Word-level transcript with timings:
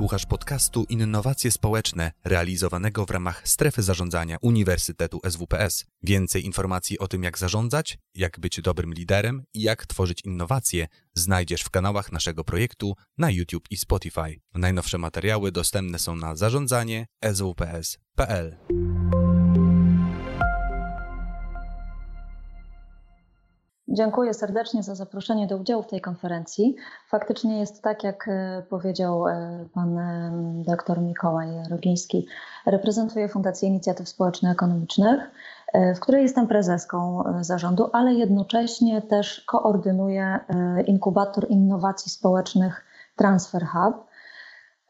Słuchasz 0.00 0.26
podcastu 0.26 0.84
Innowacje 0.88 1.50
Społeczne, 1.50 2.12
realizowanego 2.24 3.06
w 3.06 3.10
ramach 3.10 3.48
strefy 3.48 3.82
zarządzania 3.82 4.36
Uniwersytetu 4.42 5.20
SWPS. 5.30 5.84
Więcej 6.02 6.44
informacji 6.44 6.98
o 6.98 7.08
tym, 7.08 7.22
jak 7.22 7.38
zarządzać, 7.38 7.98
jak 8.14 8.40
być 8.40 8.60
dobrym 8.60 8.94
liderem 8.94 9.42
i 9.54 9.62
jak 9.62 9.86
tworzyć 9.86 10.20
innowacje, 10.24 10.86
znajdziesz 11.14 11.62
w 11.62 11.70
kanałach 11.70 12.12
naszego 12.12 12.44
projektu 12.44 12.94
na 13.18 13.30
YouTube 13.30 13.66
i 13.70 13.76
Spotify. 13.76 14.40
Najnowsze 14.54 14.98
materiały 14.98 15.52
dostępne 15.52 15.98
są 15.98 16.16
na 16.16 16.36
zarządzanie 16.36 17.06
swps.pl. 17.34 18.56
Dziękuję 23.92 24.34
serdecznie 24.34 24.82
za 24.82 24.94
zaproszenie 24.94 25.46
do 25.46 25.56
udziału 25.56 25.82
w 25.82 25.86
tej 25.86 26.00
konferencji. 26.00 26.76
Faktycznie 27.08 27.58
jest 27.58 27.82
tak, 27.82 28.04
jak 28.04 28.28
e, 28.28 28.62
powiedział 28.70 29.28
e, 29.28 29.64
pan 29.74 29.98
e, 29.98 30.32
dr 30.66 31.00
Mikołaj 31.00 31.48
Rogiński. 31.70 32.26
Reprezentuję 32.66 33.28
Fundację 33.28 33.68
Inicjatyw 33.68 34.08
Społeczno-Ekonomicznych, 34.08 35.30
w 35.96 36.00
której 36.00 36.22
jestem 36.22 36.46
prezeską 36.46 37.24
zarządu, 37.40 37.90
ale 37.92 38.14
jednocześnie 38.14 39.02
też 39.02 39.40
koordynuję 39.40 40.38
inkubator 40.86 41.46
innowacji 41.48 42.10
społecznych 42.10 42.84
Transfer 43.16 43.66
Hub. 43.66 44.09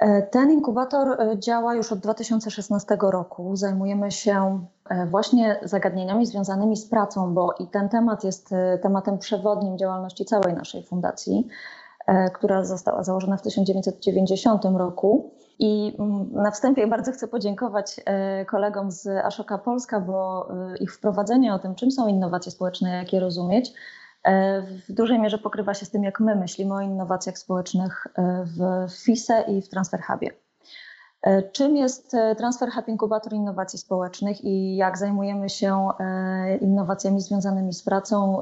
E, 0.00 0.22
ten 0.22 0.50
inkubator 0.50 1.20
e, 1.20 1.38
działa 1.38 1.74
już 1.74 1.92
od 1.92 1.98
2016 1.98 2.96
roku. 3.00 3.56
Zajmujemy 3.56 4.10
się 4.10 4.66
e, 4.90 5.06
właśnie 5.06 5.60
zagadnieniami 5.62 6.26
związanymi 6.26 6.76
z 6.76 6.86
pracą, 6.86 7.34
bo 7.34 7.54
i 7.58 7.66
ten 7.66 7.88
temat 7.88 8.24
jest 8.24 8.50
tematem 8.82 9.18
przewodnim 9.18 9.78
działalności 9.78 10.24
całej 10.24 10.54
naszej 10.54 10.82
fundacji, 10.82 11.48
która 12.34 12.64
została 12.64 13.02
założona 13.04 13.36
w 13.36 13.42
1990 13.42 14.64
roku. 14.64 15.30
I 15.58 15.96
mm, 15.98 16.32
na 16.32 16.50
wstępie 16.50 16.86
bardzo 16.86 17.12
chcę 17.12 17.28
podziękować 17.28 18.00
kolegom 18.46 18.90
z 18.90 19.06
Ashoka 19.06 19.58
Polska, 19.58 20.00
bo 20.00 20.48
ich 20.80 20.94
wprowadzenie 20.94 21.54
o 21.54 21.58
tym, 21.58 21.74
czym 21.74 21.90
są 21.90 22.08
innowacje 22.08 22.52
społeczne, 22.52 22.90
jak 22.96 23.12
je 23.12 23.20
rozumieć, 23.20 23.72
w 24.62 24.92
dużej 24.92 25.18
mierze 25.18 25.38
pokrywa 25.38 25.74
się 25.74 25.86
z 25.86 25.90
tym, 25.90 26.04
jak 26.04 26.20
my 26.20 26.36
myślimy 26.36 26.74
o 26.74 26.80
innowacjach 26.80 27.38
społecznych 27.38 28.06
e, 28.14 28.44
w 28.44 28.90
FISE 29.04 29.44
i 29.48 29.62
w 29.62 29.68
Transfer 29.68 30.02
Hubie. 30.02 30.30
E, 31.22 31.42
czym 31.42 31.76
jest 31.76 32.16
Transfer 32.36 32.70
Hub 32.70 32.88
Inkubator 32.88 33.32
Innowacji 33.32 33.78
Społecznych 33.78 34.44
i 34.44 34.76
jak 34.76 34.98
zajmujemy 34.98 35.48
się 35.48 35.88
innowacjami 36.60 37.20
związanymi 37.20 37.72
z 37.72 37.82
pracą? 37.82 38.40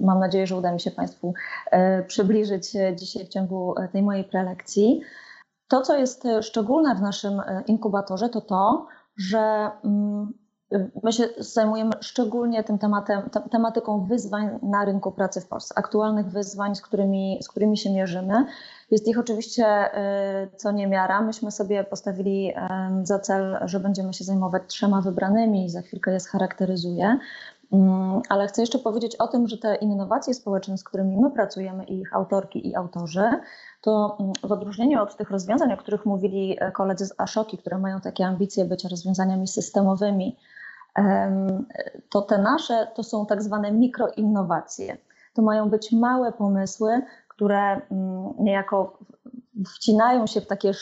Mam 0.00 0.20
nadzieję, 0.20 0.46
że 0.46 0.56
uda 0.56 0.72
mi 0.72 0.80
się 0.80 0.90
Państwu 0.90 1.34
przybliżyć 2.06 2.72
dzisiaj 2.96 3.24
w 3.26 3.28
ciągu 3.28 3.74
tej 3.92 4.02
mojej 4.02 4.24
prelekcji. 4.24 5.00
To, 5.68 5.82
co 5.82 5.96
jest 5.96 6.24
szczególne 6.40 6.94
w 6.94 7.00
naszym 7.00 7.42
inkubatorze, 7.66 8.28
to 8.28 8.40
to, 8.40 8.86
że 9.16 9.70
mm, 9.84 10.32
My 11.02 11.12
się 11.12 11.28
zajmujemy 11.38 11.92
szczególnie 12.00 12.64
tym 12.64 12.78
tematem, 12.78 13.30
tematyką 13.50 14.04
wyzwań 14.04 14.58
na 14.62 14.84
rynku 14.84 15.12
pracy 15.12 15.40
w 15.40 15.48
Polsce, 15.48 15.74
aktualnych 15.78 16.26
wyzwań, 16.26 16.74
z 16.74 16.82
którymi, 16.82 17.38
z 17.42 17.48
którymi 17.48 17.76
się 17.76 17.90
mierzymy. 17.90 18.46
Jest 18.90 19.08
ich 19.08 19.18
oczywiście 19.18 19.96
y, 20.44 20.56
co 20.56 20.72
niemiara. 20.72 21.22
Myśmy 21.22 21.50
sobie 21.50 21.84
postawili 21.84 22.52
za 23.02 23.18
cel, 23.18 23.58
że 23.64 23.80
będziemy 23.80 24.14
się 24.14 24.24
zajmować 24.24 24.62
trzema 24.66 25.00
wybranymi 25.00 25.70
za 25.70 25.82
chwilkę 25.82 26.12
je 26.12 26.20
scharakteryzuję. 26.20 27.18
Mm, 27.72 28.22
ale 28.28 28.46
chcę 28.46 28.62
jeszcze 28.62 28.78
powiedzieć 28.78 29.16
o 29.16 29.28
tym, 29.28 29.48
że 29.48 29.58
te 29.58 29.74
innowacje 29.74 30.34
społeczne, 30.34 30.78
z 30.78 30.84
którymi 30.84 31.16
my 31.16 31.30
pracujemy, 31.30 31.84
i 31.84 32.00
ich 32.00 32.14
autorki 32.14 32.68
i 32.68 32.76
autorzy, 32.76 33.30
to 33.80 34.16
mm, 34.20 34.32
w 34.44 34.52
odróżnieniu 34.52 35.02
od 35.02 35.16
tych 35.16 35.30
rozwiązań, 35.30 35.72
o 35.72 35.76
których 35.76 36.06
mówili 36.06 36.56
e, 36.60 36.72
koledzy 36.72 37.06
z 37.06 37.14
Ashoki, 37.18 37.58
które 37.58 37.78
mają 37.78 38.00
takie 38.00 38.26
ambicje 38.26 38.64
bycia 38.64 38.88
rozwiązaniami 38.88 39.48
systemowymi, 39.48 40.36
to 42.10 42.22
te 42.22 42.38
nasze 42.38 42.86
to 42.94 43.02
są 43.02 43.26
tak 43.26 43.42
zwane 43.42 43.72
mikroinnowacje. 43.72 44.96
To 45.34 45.42
mają 45.42 45.70
być 45.70 45.92
małe 45.92 46.32
pomysły, 46.32 47.02
które 47.28 47.60
mm, 47.60 48.32
niejako 48.38 48.98
wcinają 49.66 50.26
się 50.26 50.40
w 50.40 50.46
takie 50.46 50.72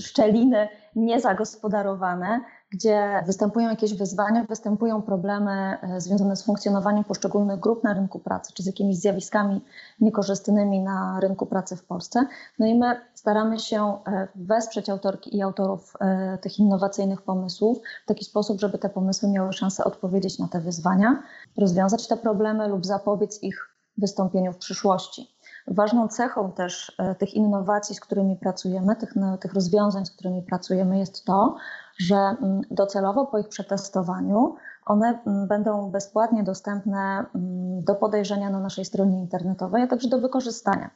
szczeliny 0.00 0.68
niezagospodarowane, 0.96 2.40
gdzie 2.74 3.22
występują 3.26 3.70
jakieś 3.70 3.94
wyzwania, 3.94 4.44
występują 4.44 5.02
problemy 5.02 5.78
e, 5.82 6.00
związane 6.00 6.36
z 6.36 6.42
funkcjonowaniem 6.42 7.04
poszczególnych 7.04 7.60
grup 7.60 7.84
na 7.84 7.94
rynku 7.94 8.18
pracy, 8.18 8.52
czy 8.54 8.62
z 8.62 8.66
jakimiś 8.66 8.96
zjawiskami 8.96 9.60
niekorzystnymi 10.00 10.80
na 10.80 11.20
rynku 11.20 11.46
pracy 11.46 11.76
w 11.76 11.84
Polsce. 11.84 12.26
No 12.58 12.66
i 12.66 12.74
my 12.78 13.00
staramy 13.14 13.58
się 13.58 13.98
e, 14.06 14.28
wesprzeć 14.34 14.90
autorki 14.90 15.36
i 15.36 15.42
autorów 15.42 15.92
e, 16.00 16.38
tych 16.38 16.58
innowacyjnych 16.58 17.22
pomysłów 17.22 17.78
w 18.04 18.08
taki 18.08 18.24
sposób, 18.24 18.60
żeby 18.60 18.78
te 18.78 18.88
pomysły 18.88 19.28
miały 19.28 19.52
szansę 19.52 19.84
odpowiedzieć 19.84 20.38
na 20.38 20.48
te 20.48 20.60
wyzwania, 20.60 21.22
rozwiązać 21.58 22.08
te 22.08 22.16
problemy 22.16 22.68
lub 22.68 22.86
zapobiec 22.86 23.42
ich 23.42 23.74
wystąpieniu 23.98 24.52
w 24.52 24.58
przyszłości. 24.58 25.33
Ważną 25.66 26.08
cechą 26.08 26.52
też 26.52 26.96
tych 27.18 27.34
innowacji, 27.34 27.94
z 27.94 28.00
którymi 28.00 28.36
pracujemy, 28.36 28.96
tych, 28.96 29.16
no, 29.16 29.38
tych 29.38 29.54
rozwiązań, 29.54 30.06
z 30.06 30.10
którymi 30.10 30.42
pracujemy, 30.42 30.98
jest 30.98 31.24
to, 31.24 31.56
że 31.98 32.16
mm, 32.16 32.60
docelowo 32.70 33.26
po 33.26 33.38
ich 33.38 33.48
przetestowaniu 33.48 34.54
one 34.86 35.18
mm, 35.26 35.48
będą 35.48 35.90
bezpłatnie 35.90 36.42
dostępne 36.42 37.24
mm, 37.34 37.84
do 37.84 37.94
podejrzenia 37.94 38.50
na 38.50 38.60
naszej 38.60 38.84
stronie 38.84 39.20
internetowej, 39.20 39.82
a 39.82 39.86
także 39.86 40.08
do 40.08 40.18
wykorzystania. 40.18 40.90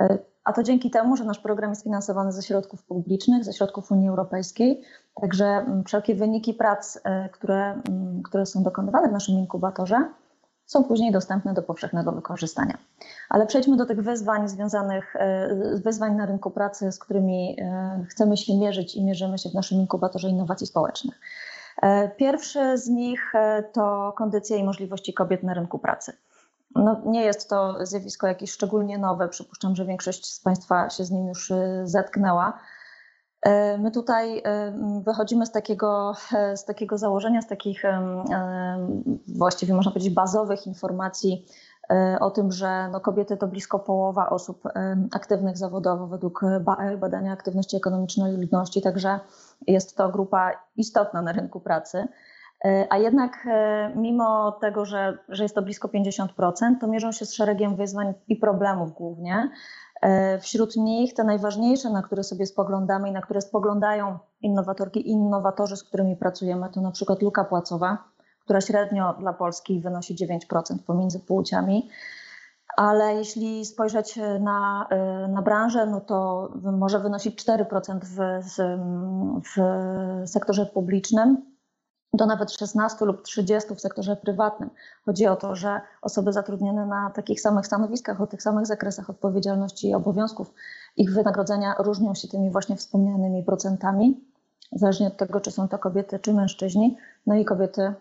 E, 0.00 0.18
a 0.44 0.52
to 0.52 0.62
dzięki 0.62 0.90
temu, 0.90 1.16
że 1.16 1.24
nasz 1.24 1.38
program 1.38 1.70
jest 1.70 1.82
finansowany 1.82 2.32
ze 2.32 2.42
środków 2.42 2.82
publicznych, 2.82 3.44
ze 3.44 3.52
środków 3.52 3.92
Unii 3.92 4.08
Europejskiej. 4.08 4.82
Także 5.20 5.66
wszelkie 5.86 6.14
wyniki 6.14 6.54
prac, 6.54 7.00
e, 7.04 7.28
które, 7.28 7.82
które 8.24 8.46
są 8.46 8.62
dokonywane 8.62 9.08
w 9.08 9.12
naszym 9.12 9.34
inkubatorze, 9.34 10.08
są 10.70 10.84
później 10.84 11.12
dostępne 11.12 11.54
do 11.54 11.62
powszechnego 11.62 12.12
wykorzystania. 12.12 12.78
Ale 13.28 13.46
przejdźmy 13.46 13.76
do 13.76 13.86
tych 13.86 14.02
wyzwań 14.02 14.48
związanych, 14.48 15.16
e, 15.16 15.54
wyzwań 15.84 16.16
na 16.16 16.26
rynku 16.26 16.50
pracy, 16.50 16.92
z 16.92 16.98
którymi 16.98 17.56
e, 17.60 18.04
chcemy 18.08 18.36
się 18.36 18.56
mierzyć 18.56 18.94
i 18.94 19.04
mierzymy 19.04 19.38
się 19.38 19.50
w 19.50 19.54
naszym 19.54 19.78
inkubatorze 19.78 20.28
innowacji 20.28 20.66
społecznych. 20.66 21.20
E, 21.82 22.08
pierwszy 22.08 22.78
z 22.78 22.88
nich 22.88 23.32
to 23.72 24.12
kondycja 24.16 24.56
i 24.56 24.64
możliwości 24.64 25.14
kobiet 25.14 25.42
na 25.42 25.54
rynku 25.54 25.78
pracy. 25.78 26.12
No, 26.74 27.00
nie 27.06 27.22
jest 27.22 27.50
to 27.50 27.86
zjawisko 27.86 28.26
jakieś 28.26 28.50
szczególnie 28.50 28.98
nowe. 28.98 29.28
Przypuszczam, 29.28 29.76
że 29.76 29.84
większość 29.84 30.32
z 30.32 30.40
Państwa 30.40 30.90
się 30.90 31.04
z 31.04 31.10
nim 31.10 31.28
już 31.28 31.52
zetknęła. 31.84 32.58
E, 33.42 33.78
my 33.78 33.90
tutaj 33.90 34.38
e, 34.38 34.72
wychodzimy 35.04 35.46
z 35.46 35.52
takiego, 35.52 36.12
e, 36.32 36.56
z 36.56 36.64
takiego 36.64 36.98
założenia, 36.98 37.42
z 37.42 37.46
takich 37.46 37.82
właściwie 39.28 39.74
można 39.74 39.92
powiedzieć 39.92 40.14
bazowych 40.14 40.66
informacji 40.66 41.46
o 42.20 42.30
tym, 42.30 42.52
że 42.52 42.88
no 42.92 43.00
kobiety 43.00 43.36
to 43.36 43.46
blisko 43.46 43.78
połowa 43.78 44.30
osób 44.30 44.62
aktywnych 45.12 45.58
zawodowo 45.58 46.06
według 46.06 46.40
BAL, 46.60 46.98
badania 46.98 47.32
aktywności 47.32 47.76
ekonomicznej 47.76 48.36
ludności, 48.36 48.82
także 48.82 49.20
jest 49.66 49.96
to 49.96 50.08
grupa 50.08 50.50
istotna 50.76 51.22
na 51.22 51.32
rynku 51.32 51.60
pracy. 51.60 52.08
A 52.90 52.98
jednak 52.98 53.48
mimo 53.96 54.52
tego, 54.52 54.84
że, 54.84 55.18
że 55.28 55.42
jest 55.42 55.54
to 55.54 55.62
blisko 55.62 55.88
50%, 55.88 56.28
to 56.80 56.86
mierzą 56.86 57.12
się 57.12 57.26
z 57.26 57.34
szeregiem 57.34 57.76
wyzwań 57.76 58.14
i 58.28 58.36
problemów 58.36 58.92
głównie. 58.92 59.50
E, 60.00 60.38
wśród 60.38 60.76
nich 60.76 61.14
te 61.14 61.24
najważniejsze, 61.24 61.90
na 61.90 62.02
które 62.02 62.24
sobie 62.24 62.46
spoglądamy 62.46 63.08
i 63.08 63.12
na 63.12 63.22
które 63.22 63.40
spoglądają 63.40 64.18
innowatorki 64.42 65.08
i 65.08 65.10
innowatorzy, 65.10 65.76
z 65.76 65.84
którymi 65.84 66.16
pracujemy, 66.16 66.68
to 66.72 66.80
na 66.80 66.90
przykład 66.90 67.22
luka 67.22 67.44
płacowa, 67.44 68.04
która 68.44 68.60
średnio 68.60 69.14
dla 69.18 69.32
Polski 69.32 69.80
wynosi 69.80 70.16
9% 70.16 70.38
pomiędzy 70.86 71.20
płciami. 71.20 71.88
Ale 72.76 73.14
jeśli 73.14 73.64
spojrzeć 73.64 74.18
na, 74.40 74.86
e, 74.90 75.28
na 75.28 75.42
branżę, 75.42 75.86
no 75.86 76.00
to 76.00 76.48
może 76.62 76.98
wynosić 76.98 77.44
4% 77.44 78.00
w, 78.04 78.18
w 79.54 79.60
sektorze 80.30 80.66
publicznym, 80.66 81.49
do 82.12 82.26
nawet 82.26 82.52
16 82.52 83.04
lub 83.04 83.22
30 83.22 83.74
w 83.74 83.80
sektorze 83.80 84.16
prywatnym. 84.16 84.70
Chodzi 85.04 85.26
o 85.26 85.36
to, 85.36 85.56
że 85.56 85.80
osoby 86.02 86.32
zatrudnione 86.32 86.86
na 86.86 87.10
takich 87.10 87.40
samych 87.40 87.66
stanowiskach, 87.66 88.20
o 88.20 88.26
tych 88.26 88.42
samych 88.42 88.66
zakresach 88.66 89.10
odpowiedzialności 89.10 89.88
i 89.88 89.94
obowiązków, 89.94 90.54
ich 90.96 91.12
wynagrodzenia 91.12 91.74
różnią 91.78 92.14
się 92.14 92.28
tymi 92.28 92.50
właśnie 92.50 92.76
wspomnianymi 92.76 93.44
procentami, 93.44 94.24
zależnie 94.72 95.06
od 95.06 95.16
tego, 95.16 95.40
czy 95.40 95.50
są 95.50 95.68
to 95.68 95.78
kobiety, 95.78 96.18
czy 96.18 96.34
mężczyźni. 96.34 96.96
No 97.26 97.34
i 97.34 97.44
kobiety 97.44 97.94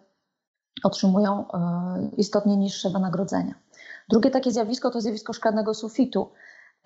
otrzymują 0.84 1.46
e, 1.52 2.10
istotnie 2.18 2.58
niższe 2.58 2.90
wynagrodzenia. 2.90 3.54
Drugie 4.10 4.32
takie 4.32 4.52
zjawisko 4.52 4.92
to 4.92 5.02
zjawisko 5.02 5.34
szklanego 5.34 5.74
sufitu. 5.74 6.32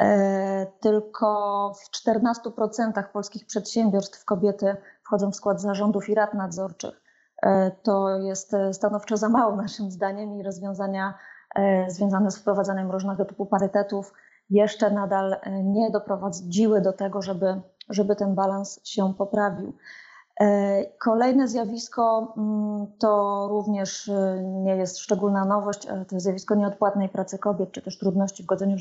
E, 0.02 0.68
tylko 0.80 1.74
w 1.84 2.08
14% 2.08 3.04
polskich 3.14 3.46
przedsiębiorstw 3.46 4.26
kobiety 4.26 4.76
wchodzą 5.04 5.32
w 5.32 5.36
skład 5.36 5.62
zarządów 5.62 6.10
i 6.10 6.16
rad 6.16 6.34
nadzorczych. 6.34 7.03
E, 7.44 7.72
to 7.84 8.18
jest 8.18 8.54
e, 8.54 8.74
stanowczo 8.74 9.18
za 9.18 9.30
mało 9.30 9.56
naszym 9.56 9.92
zdaniem 9.92 10.40
i 10.40 10.44
rozwiązania 10.44 11.14
e, 11.56 11.90
związane 11.90 12.32
z 12.32 12.38
wprowadzaniem 12.38 12.92
różnego 12.92 13.26
typu 13.26 13.46
parytetów 13.46 14.14
jeszcze 14.50 14.92
nadal 14.92 15.36
nie 15.64 15.92
doprowadziły 15.92 16.82
do 16.82 16.94
tego, 16.94 17.22
żeby 17.22 17.62
żeby 17.90 18.16
ten 18.16 18.36
balans 18.36 18.80
się 18.84 19.14
poprawił. 19.18 19.74
Kolejne 21.00 21.48
zjawisko 21.48 22.34
mm, 22.38 22.88
to 23.00 23.48
również 23.50 24.12
nie 24.44 24.76
jest 24.76 25.00
szczególna 25.00 25.46
nowość, 25.46 25.86
to 25.86 26.16
jest 26.16 26.24
zjawisko 26.24 26.56
nieodpłatnej 26.56 27.10
pracy 27.10 27.38
kobiet, 27.38 27.72
czy 27.72 27.82
też 27.82 28.00
trudności 28.00 28.44
w 28.44 28.46
godzeniu 28.46 28.78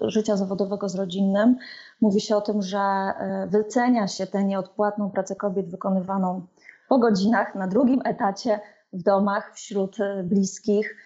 życia, 0.00 0.36
zawodowego 0.36 0.88
z 0.88 0.94
rodzinnym. 0.94 1.56
Mówi 2.00 2.20
się 2.20 2.36
o 2.36 2.40
tym, 2.40 2.62
że 2.62 3.12
wycenia 3.46 4.08
się 4.08 4.26
tę 4.26 4.44
nieodpłatną 4.44 5.10
pracę 5.10 5.36
kobiet 5.36 5.70
wykonywaną 5.70 6.46
po 6.88 6.98
godzinach, 6.98 7.54
na 7.54 7.66
drugim 7.68 8.00
etacie, 8.04 8.60
w 8.92 9.02
domach, 9.02 9.54
wśród 9.54 9.96
bliskich, 10.24 10.96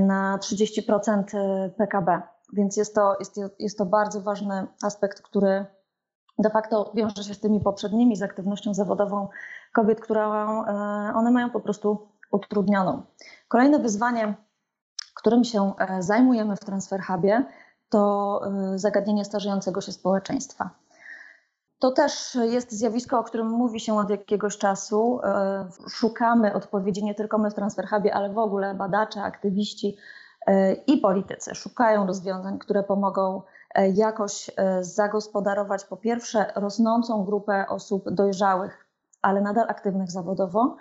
na 0.00 0.38
30% 0.42 1.24
PKB. 1.76 2.22
Więc 2.52 2.76
jest 2.76 2.94
to, 2.94 3.16
jest, 3.18 3.40
jest 3.58 3.78
to 3.78 3.86
bardzo 3.86 4.20
ważny 4.20 4.66
aspekt, 4.82 5.22
który 5.22 5.66
de 6.38 6.50
facto 6.50 6.92
wiąże 6.94 7.24
się 7.24 7.34
z 7.34 7.40
tymi 7.40 7.60
poprzednimi, 7.60 8.16
z 8.16 8.22
aktywnością 8.22 8.74
zawodową 8.74 9.28
kobiet, 9.74 10.00
które 10.00 10.26
one 11.14 11.30
mają 11.30 11.50
po 11.50 11.60
prostu 11.60 12.08
utrudnioną. 12.32 13.02
Kolejne 13.48 13.78
wyzwanie, 13.78 14.34
którym 15.14 15.44
się 15.44 15.72
e, 15.78 16.02
zajmujemy 16.02 16.56
w 16.56 16.60
Transfer 16.60 17.00
Hubie, 17.02 17.44
to 17.88 18.40
e, 18.46 18.78
zagadnienie 18.78 19.24
starzejącego 19.24 19.80
się 19.80 19.92
społeczeństwa. 19.92 20.70
To 21.84 21.90
też 21.90 22.34
jest 22.34 22.72
zjawisko, 22.72 23.18
o 23.18 23.24
którym 23.24 23.46
mówi 23.46 23.80
się 23.80 23.98
od 23.98 24.10
jakiegoś 24.10 24.58
czasu. 24.58 25.20
E, 25.24 25.68
szukamy 25.88 26.54
odpowiedzi 26.54 27.04
nie 27.04 27.14
tylko 27.14 27.38
my 27.38 27.50
w 27.50 27.54
Transfer 27.54 27.88
Hubie, 27.88 28.14
ale 28.14 28.32
w 28.32 28.38
ogóle 28.38 28.74
badacze, 28.74 29.22
aktywiści 29.22 29.96
i 30.86 30.98
politycy 30.98 31.54
szukają 31.54 32.06
rozwiązań, 32.06 32.58
które 32.58 32.82
pomogą 32.82 33.42
E, 33.74 33.90
jakoś 33.90 34.50
e, 34.56 34.84
zagospodarować 34.84 35.84
po 35.84 35.96
pierwsze 35.96 36.52
rosnącą 36.56 37.24
grupę 37.24 37.66
osób 37.68 38.10
dojrzałych, 38.10 38.86
ale 39.22 39.40
nadal 39.40 39.70
aktywnych 39.70 40.10
zawodowo, 40.10 40.76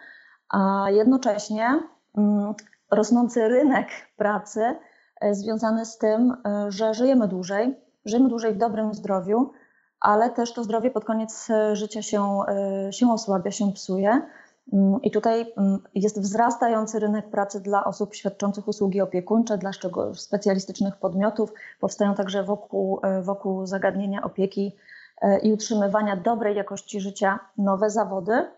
a 0.50 0.86
jednocześnie 0.90 1.84
mm, 2.18 2.54
rosnący 2.92 3.48
rynek 3.48 3.88
pracy 4.18 4.76
e, 5.22 5.36
związany 5.36 5.86
z 5.86 5.98
tym, 5.98 6.34
że 6.68 6.94
żyjemy 6.94 7.28
dłużej, 7.28 7.80
żyjemy 8.06 8.30
dłużej 8.30 8.54
w 8.54 8.58
dobrym 8.58 8.94
zdrowiu, 8.94 9.52
ale 10.04 10.30
też 10.30 10.54
to 10.54 10.64
zdrowie 10.64 10.92
pod 10.92 11.06
koniec 11.06 11.48
życia 11.74 12.02
się, 12.02 12.40
się 12.92 13.12
osłabia, 13.12 13.52
się 13.52 13.72
psuje. 13.74 14.22
Mm, 14.72 15.02
I 15.02 15.12
tutaj 15.12 15.54
mm, 15.58 15.80
jest 15.96 16.22
wzrastający 16.22 17.00
rynek 17.00 17.30
pracy 17.30 17.62
dla 17.62 17.86
osób 17.86 18.16
świadczących 18.16 18.68
usługi 18.68 19.02
opiekuńcze, 19.02 19.58
dla 19.58 19.72
specjalistycznych 20.14 20.98
podmiotów. 20.98 21.54
Powstają 21.80 22.16
także 22.16 22.44
wokół, 22.44 23.00
e, 23.04 23.22
wokół 23.22 23.66
zagadnienia 23.66 24.22
opieki 24.22 24.76
e, 25.22 25.40
i 25.40 25.54
utrzymywania 25.54 26.16
dobrej 26.16 26.56
jakości 26.56 27.02
życia 27.02 27.40
nowe 27.58 27.90
zawody. 27.90 28.52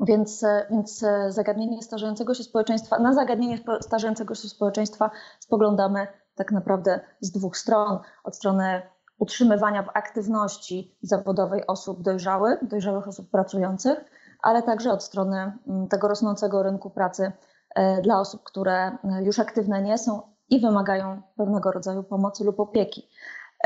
Więc, 0.00 0.44
e, 0.44 0.66
więc 0.70 1.04
zagadnienie 1.28 1.82
starzejącego 1.82 2.34
się 2.34 2.42
społeczeństwa, 2.44 2.98
na 2.98 3.12
zagadnienie 3.12 3.58
starzejącego 3.80 4.34
się 4.34 4.48
społeczeństwa 4.48 5.10
spoglądamy 5.40 6.06
tak 6.34 6.52
naprawdę 6.52 7.00
z 7.20 7.30
dwóch 7.30 7.56
stron. 7.56 7.98
Od 8.24 8.36
strony 8.36 8.82
utrzymywania 9.18 9.82
w 9.82 9.88
aktywności 9.94 10.96
zawodowej 11.02 11.66
osób 11.66 12.02
dojrzałych, 12.02 12.68
dojrzałych 12.68 13.08
osób 13.08 13.30
pracujących, 13.30 14.04
ale 14.42 14.62
także 14.62 14.92
od 14.92 15.04
strony 15.04 15.52
mm, 15.68 15.88
tego 15.88 16.08
rosnącego 16.08 16.62
rynku 16.62 16.90
pracy 16.90 17.32
e, 17.74 18.02
dla 18.02 18.20
osób, 18.20 18.42
które 18.44 18.86
e, 18.86 19.22
już 19.22 19.38
aktywne 19.38 19.82
nie 19.82 19.98
są 19.98 20.22
i 20.50 20.60
wymagają 20.60 21.22
pewnego 21.36 21.72
rodzaju 21.72 22.02
pomocy 22.02 22.44
lub 22.44 22.60
opieki. 22.60 23.08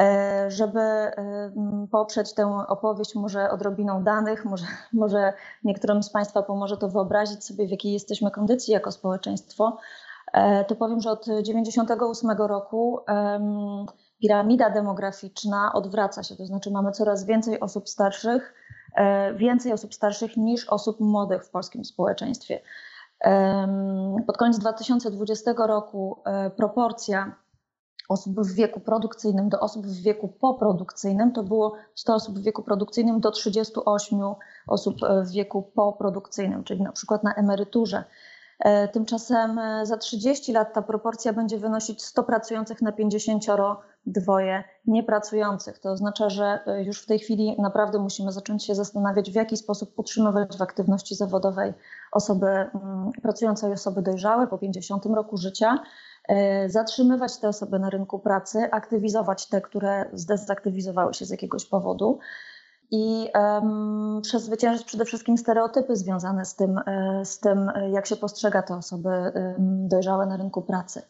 E, 0.00 0.50
żeby 0.50 0.81
mm, 0.81 1.88
poprzeć 1.88 2.34
tę 2.34 2.64
opowieść 2.69 3.14
może 3.14 3.50
odrobiną 3.50 4.05
danych, 4.05 4.44
może, 4.44 4.66
może 4.93 5.32
niektórym 5.64 6.02
z 6.02 6.10
Państwa 6.10 6.43
pomoże 6.43 6.76
to 6.76 6.88
wyobrazić 6.88 7.44
sobie, 7.44 7.66
w 7.66 7.70
jakiej 7.70 7.93
jesteśmy 7.93 8.31
kondycji 8.31 8.72
jako 8.72 8.93
społeczeństwo, 8.93 9.78
to 10.69 10.76
powiem, 10.76 11.00
że 11.00 11.10
od 11.10 11.20
1998 11.20 12.31
roku 12.31 13.00
piramida 14.22 14.70
demograficzna 14.70 15.72
odwraca 15.74 16.22
się, 16.22 16.36
to 16.36 16.46
znaczy 16.46 16.70
mamy 16.70 16.92
coraz 16.92 17.26
więcej 17.26 17.60
osób 17.60 17.88
starszych, 17.88 18.54
E, 18.94 19.34
więcej 19.34 19.72
osób 19.72 19.94
starszych 19.94 20.36
niż 20.36 20.69
osób 20.69 21.00
młodych 21.00 21.44
w 21.44 21.50
polskim 21.50 21.84
społeczeństwie. 21.84 22.60
Pod 24.26 24.36
koniec 24.36 24.58
2020 24.58 25.52
roku 25.66 26.22
e, 26.24 26.50
proporcja 26.50 27.34
osób 28.08 28.40
w 28.40 28.54
wieku 28.54 28.80
produkcyjnym 28.80 29.48
do 29.48 29.60
osób 29.60 29.86
w 29.86 30.02
wieku 30.02 30.28
poprodukcyjnym 30.28 31.32
to 31.32 31.42
było 31.42 31.74
100 31.94 32.14
osób 32.14 32.38
w 32.38 32.42
wieku 32.42 32.62
produkcyjnym 32.62 33.20
do 33.20 33.30
38 33.30 34.20
osób 34.66 34.96
e, 35.02 35.22
w 35.22 35.30
wieku 35.30 35.62
poprodukcyjnym, 35.62 36.64
czyli 36.64 36.82
na 36.82 36.92
przykład 36.92 37.24
na 37.24 37.34
emeryturze. 37.34 38.04
Tymczasem 38.92 39.60
za 39.82 39.96
30 39.96 40.52
lat 40.52 40.74
ta 40.74 40.82
proporcja 40.82 41.32
będzie 41.32 41.58
wynosić 41.58 42.04
100 42.04 42.22
pracujących 42.22 42.82
na 42.82 42.92
50 42.92 43.44
dwoje 44.06 44.64
niepracujących. 44.87 45.78
To 45.78 45.90
oznacza, 45.90 46.31
że 46.31 46.58
e, 46.66 46.84
już 46.84 47.02
w 47.02 47.06
tej 47.06 47.19
chwili 47.19 47.56
naprawdę 47.58 47.99
musimy 47.99 48.32
zacząć 48.32 48.64
się 48.64 48.75
zastanawiać, 48.75 49.31
w 49.31 49.34
jaki 49.34 49.56
sposób 49.56 49.99
utrzymywać 49.99 50.56
w 50.56 50.62
aktywności 50.62 51.14
zawodowej 51.14 51.72
osoby 52.12 52.46
mm, 52.46 53.10
pracujące 53.22 53.70
i 53.70 53.72
osoby 53.72 54.02
dojrzałe 54.02 54.46
po 54.46 54.58
50 54.58 55.06
roku 55.06 55.37
życia, 55.37 55.78
e, 56.28 56.69
zatrzymywać 56.69 57.38
te 57.38 57.49
osoby 57.49 57.78
na 57.78 57.90
rynku 57.90 58.19
pracy, 58.19 58.69
aktywizować 58.70 59.49
te, 59.49 59.60
które 59.60 60.10
zdezaktywizowały 60.12 61.14
się 61.14 61.25
z 61.25 61.31
jakiegoś 61.31 61.66
powodu 61.66 62.19
i 62.90 63.28
um, 63.34 64.20
przezwyciężyć 64.22 64.87
przede 64.87 65.05
wszystkim 65.05 65.38
stereotypy 65.38 65.96
związane 65.96 66.44
z 66.44 66.56
tym, 66.56 66.78
e, 66.87 67.25
z 67.25 67.40
tym, 67.40 67.70
jak 67.93 68.06
się 68.06 68.16
postrzega 68.16 68.62
te 68.62 68.76
osoby 68.76 69.08
dojrzałe 69.58 70.26
na 70.26 70.37
rynku 70.37 70.62
pracy. 70.62 71.02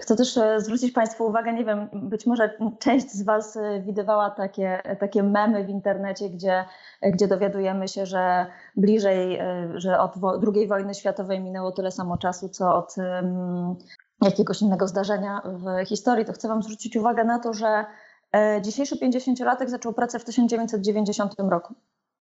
Chcę 0.00 0.16
też 0.16 0.36
e, 0.36 0.60
zwrócić 0.60 0.92
Państwu 0.92 1.26
uwagę, 1.26 1.52
nie 1.52 1.64
wiem, 1.64 1.88
być 1.92 2.26
może 2.26 2.58
część 2.78 3.10
z 3.10 3.22
Was 3.22 3.56
e, 3.56 3.80
widywała 3.80 4.30
takie, 4.30 4.82
takie 5.00 5.22
memy 5.22 5.64
w 5.64 5.68
internecie, 5.68 6.30
gdzie, 6.30 6.64
gdzie 7.02 7.28
dowiadujemy 7.28 7.88
się, 7.88 8.06
że 8.06 8.46
bliżej, 8.76 9.38
e, 9.38 9.72
że 9.74 10.00
od 10.00 10.12
II 10.54 10.68
wojny 10.68 10.94
światowej 10.94 11.40
minęło 11.40 11.72
tyle 11.72 11.90
samo 11.90 12.18
czasu, 12.18 12.48
co 12.48 12.74
od 12.74 12.94
jakiegoś 14.22 14.62
innego 14.62 14.88
zdarzenia 14.88 15.42
w 15.44 15.86
historii. 15.86 16.24
To 16.24 16.32
chcę 16.32 16.48
Wam 16.48 16.62
zwrócić 16.62 16.96
uwagę 16.96 17.24
na 17.24 17.38
to, 17.38 17.54
że 17.54 17.84
dzisiejszy 18.62 18.96
50-latek 18.96 19.68
zaczął 19.68 19.92
pracę 19.92 20.18
w 20.18 20.24
1990 20.24 21.34
roku 21.38 21.74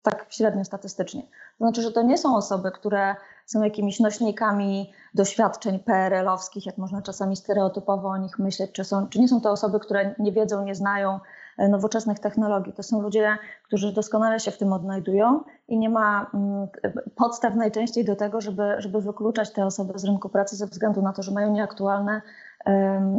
tak 0.02 0.26
średnio 0.30 0.64
statystycznie. 0.64 1.22
To 1.22 1.64
znaczy, 1.64 1.82
że 1.82 1.92
to 1.92 2.02
nie 2.02 2.18
są 2.18 2.36
osoby, 2.36 2.70
które 2.70 3.14
są 3.46 3.62
jakimiś 3.62 4.00
nośnikami 4.00 4.92
doświadczeń 5.14 5.78
PRL-owskich, 5.78 6.66
jak 6.66 6.78
można 6.78 7.02
czasami 7.02 7.36
stereotypowo 7.36 8.08
o 8.08 8.16
nich 8.16 8.38
myśleć, 8.38 8.72
czy, 8.72 8.84
są, 8.84 9.08
czy 9.08 9.20
nie 9.20 9.28
są 9.28 9.40
to 9.40 9.50
osoby, 9.50 9.80
które 9.80 10.14
nie 10.18 10.32
wiedzą, 10.32 10.64
nie 10.64 10.74
znają 10.74 11.20
e, 11.58 11.68
nowoczesnych 11.68 12.18
technologii. 12.18 12.72
To 12.72 12.82
są 12.82 13.02
ludzie, 13.02 13.38
którzy 13.64 13.92
doskonale 13.92 14.40
się 14.40 14.50
w 14.50 14.58
tym 14.58 14.72
odnajdują 14.72 15.40
i 15.68 15.78
nie 15.78 15.90
ma 15.90 16.30
mm, 16.34 16.68
podstaw 17.16 17.54
najczęściej 17.54 18.04
do 18.04 18.16
tego, 18.16 18.40
żeby, 18.40 18.74
żeby 18.78 19.00
wykluczać 19.00 19.52
te 19.52 19.66
osoby 19.66 19.98
z 19.98 20.04
rynku 20.04 20.28
pracy 20.28 20.56
ze 20.56 20.66
względu 20.66 21.02
na 21.02 21.12
to, 21.12 21.22
że 21.22 21.32
mają 21.32 21.52
nieaktualne 21.52 22.22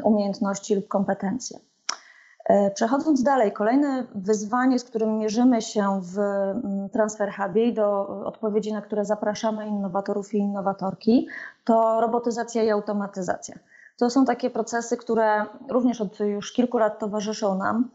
umiejętności 0.04 0.76
lub 0.76 0.88
kompetencje. 0.88 1.60
E, 2.46 2.72
przechodząc 2.72 3.24
dalej, 3.24 3.52
kolejne 3.52 4.04
wyzwanie, 4.16 4.80
z 4.80 4.84
którym 4.84 5.18
mierzymy 5.18 5.62
się 5.62 6.02
w 6.02 6.20
mm, 6.20 6.90
Transfer 6.90 7.32
Hubie 7.34 7.66
i 7.66 7.74
do 7.74 8.08
odpowiedzi, 8.26 8.74
na 8.74 8.82
które 8.82 9.06
zapraszamy 9.06 9.68
innowatorów 9.68 10.34
i 10.34 10.38
innowatorki, 10.38 11.28
to 11.64 12.02
robotyzacja 12.02 12.64
i 12.64 12.70
automatyzacja. 12.70 13.56
To 13.98 14.10
są 14.10 14.26
takie 14.26 14.50
procesy, 14.50 14.98
które 14.98 15.46
również 15.70 16.02
od 16.02 16.20
już 16.20 16.54
kilku 16.54 16.78
lat 16.78 17.00
towarzyszą 17.00 17.58
nam 17.58 17.90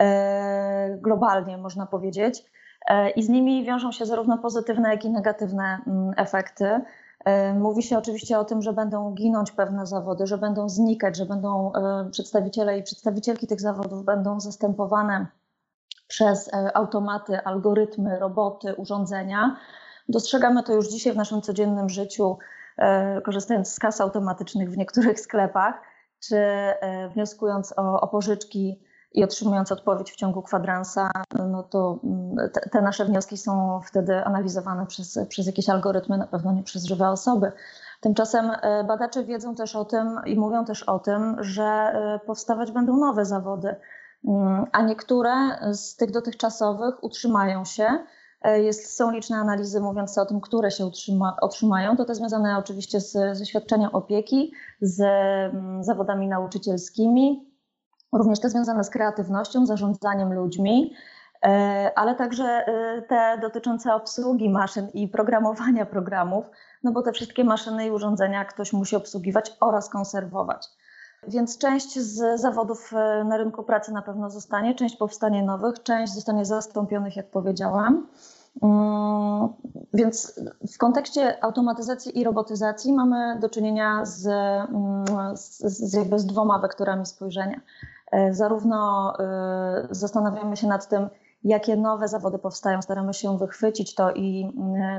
e, 0.00 0.98
globalnie, 1.00 1.58
można 1.58 1.86
powiedzieć, 1.86 2.44
e, 2.88 3.10
i 3.10 3.22
z 3.22 3.28
nimi 3.28 3.64
wiążą 3.64 3.92
się 3.92 4.06
zarówno 4.06 4.38
pozytywne, 4.38 4.90
jak 4.90 5.04
i 5.04 5.10
negatywne 5.10 5.78
mm, 5.86 6.14
efekty. 6.16 6.80
E, 7.24 7.54
mówi 7.54 7.82
się 7.82 7.98
oczywiście 7.98 8.38
o 8.38 8.44
tym, 8.44 8.62
że 8.62 8.72
będą 8.72 9.14
ginąć 9.14 9.52
pewne 9.52 9.86
zawody, 9.86 10.26
że 10.26 10.38
będą 10.38 10.68
znikać, 10.68 11.16
że 11.16 11.26
będą 11.26 11.72
e, 11.72 12.10
przedstawiciele 12.10 12.78
i 12.78 12.82
przedstawicielki 12.82 13.46
tych 13.46 13.60
zawodów 13.60 14.04
będą 14.04 14.40
zastępowane 14.40 15.26
przez 16.08 16.54
e, 16.54 16.76
automaty, 16.76 17.40
algorytmy, 17.44 18.18
roboty, 18.18 18.74
urządzenia. 18.74 19.56
Dostrzegamy 20.08 20.62
to 20.62 20.72
już 20.72 20.88
dzisiaj 20.88 21.12
w 21.12 21.16
naszym 21.16 21.42
codziennym 21.42 21.88
życiu, 21.88 22.38
korzystając 23.24 23.72
z 23.72 23.78
kas 23.78 24.00
automatycznych 24.00 24.70
w 24.70 24.76
niektórych 24.76 25.20
sklepach, 25.20 25.74
czy 26.20 26.36
wnioskując 27.14 27.74
o, 27.76 28.00
o 28.00 28.08
pożyczki 28.08 28.80
i 29.14 29.24
otrzymując 29.24 29.72
odpowiedź 29.72 30.12
w 30.12 30.16
ciągu 30.16 30.42
kwadransa, 30.42 31.10
no 31.48 31.62
to 31.62 31.98
mm, 32.04 32.50
te, 32.52 32.60
te, 32.60 32.82
nasze 32.82 33.04
wnioski 33.04 33.36
są 33.36 33.80
wtedy 33.86 34.24
analizowane 34.24 34.86
przez, 34.86 35.18
przez 35.28 35.46
jakieś 35.46 35.68
algorytmy, 35.68 36.18
na 36.18 36.26
pewno 36.26 36.52
nie 36.52 36.62
przez 36.62 36.84
żywe 36.84 37.08
osoby. 37.08 37.52
Tymczasem 38.00 38.50
e, 38.50 38.84
badacze 38.84 39.24
wiedzą 39.24 39.54
też 39.54 39.76
o 39.76 39.84
tym 39.84 40.20
i 40.26 40.36
mówią 40.36 40.64
też 40.64 40.82
o 40.82 40.98
tym, 40.98 41.36
że 41.40 41.64
e, 41.64 42.20
powstawać 42.26 42.72
będą 42.72 42.96
nowe 42.96 43.24
zawody. 43.24 43.76
mm, 44.28 44.66
a 44.72 44.82
niektóre 44.82 45.58
z 45.72 45.96
tych 45.96 46.10
dotychczasowych 46.10 47.04
utrzymają 47.04 47.64
się. 47.64 47.88
E, 48.42 48.62
jest, 48.62 48.96
są 48.96 49.10
liczne 49.10 49.36
analizy 49.36 49.80
mówiące 49.80 50.22
o 50.22 50.26
tym, 50.26 50.40
które 50.40 50.70
się 50.70 50.86
utrzyma, 50.86 51.36
otrzymają. 51.40 51.96
To 51.96 52.04
te 52.04 52.14
związane 52.14 52.58
oczywiście 52.58 53.00
z, 53.00 53.38
ze 53.38 53.46
świadczeniem 53.46 53.90
opieki, 53.92 54.52
z 54.80 55.00
mm, 55.00 55.84
zawodami 55.84 56.28
nauczycielskimi, 56.28 57.53
również 58.18 58.40
te 58.40 58.50
związane 58.50 58.84
z 58.84 58.90
kreatywnością, 58.90 59.66
zarządzaniem 59.66 60.32
ludźmi, 60.32 60.94
e, 61.42 61.92
ale 61.96 62.14
także 62.14 62.44
e, 62.44 63.02
te 63.02 63.38
dotyczące 63.42 63.94
obsługi 63.94 64.50
maszyn 64.50 64.88
i 64.94 65.08
programowania 65.08 65.86
programów, 65.86 66.50
no 66.84 66.92
bo 66.92 67.02
te 67.02 67.12
wszystkie 67.12 67.44
maszyny 67.44 67.86
i 67.86 67.90
urządzenia 67.90 68.44
ktoś 68.44 68.72
musi 68.72 68.96
obsługiwać 68.96 69.56
oraz 69.60 69.88
konserwować. 69.88 70.68
Więc 71.28 71.58
część 71.58 71.98
z 71.98 72.40
zawodów 72.40 72.92
e, 72.92 73.24
na 73.24 73.36
rynku 73.36 73.62
pracy 73.62 73.92
na 73.92 74.02
pewno 74.02 74.30
zostanie, 74.30 74.74
część 74.74 74.96
powstanie 74.96 75.42
nowych, 75.42 75.82
część 75.82 76.12
zostanie 76.12 76.44
zastąpionych, 76.44 77.16
jak 77.16 77.30
powiedziałam. 77.30 78.06
Mm, 78.62 79.48
więc 79.94 80.40
w 80.72 80.78
kontekście 80.78 81.44
automatyzacji 81.44 82.20
i 82.20 82.24
robotyzacji 82.24 82.92
mamy 82.92 83.38
do 83.40 83.48
czynienia 83.48 84.04
z, 84.04 84.26
mm, 84.26 85.36
z, 85.36 85.58
z, 85.58 85.92
jakby 85.92 86.18
z 86.18 86.26
dwoma 86.26 86.58
wektorami 86.58 87.06
spojrzenia. 87.06 87.60
E, 88.14 88.34
zarówno 88.34 89.12
e, 89.18 89.88
zastanawiamy 89.90 90.56
się 90.56 90.66
nad 90.66 90.88
tym, 90.88 91.08
jakie 91.44 91.76
nowe 91.76 92.08
zawody 92.08 92.38
powstają, 92.38 92.82
staramy 92.82 93.14
się 93.14 93.38
wychwycić 93.38 93.94
to 93.94 94.12
i 94.12 94.52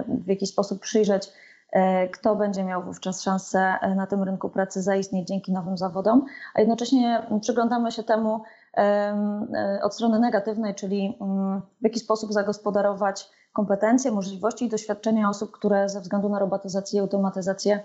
w 0.07 0.27
jakiś 0.27 0.49
sposób 0.49 0.81
przyjrzeć 0.81 1.31
E, 1.75 2.07
kto 2.09 2.35
będzie 2.35 2.63
miał 2.63 2.83
wówczas 2.83 3.21
szansę 3.21 3.77
e, 3.81 3.95
na 3.95 4.07
tym 4.07 4.23
rynku 4.23 4.49
pracy 4.49 4.81
zaistnieć 4.81 5.27
dzięki 5.27 5.51
nowym 5.51 5.77
zawodom, 5.77 6.25
a 6.53 6.59
jednocześnie 6.59 7.27
przyglądamy 7.41 7.91
się 7.91 8.03
temu 8.03 8.41
e, 8.77 9.79
od 9.83 9.93
strony 9.93 10.19
negatywnej, 10.19 10.75
czyli 10.75 11.17
mm, 11.21 11.61
w 11.61 11.83
jaki 11.83 11.99
sposób 11.99 12.33
zagospodarować 12.33 13.29
kompetencje, 13.53 14.11
możliwości 14.11 14.65
i 14.65 14.69
doświadczenia 14.69 15.29
osób, 15.29 15.51
które 15.51 15.89
ze 15.89 16.01
względu 16.01 16.29
na 16.29 16.39
robotyzację 16.39 16.97
i 16.97 17.01
automatyzację 17.01 17.83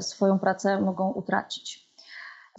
swoją 0.00 0.38
pracę 0.38 0.80
mogą 0.80 1.12
utracić. 1.12 1.83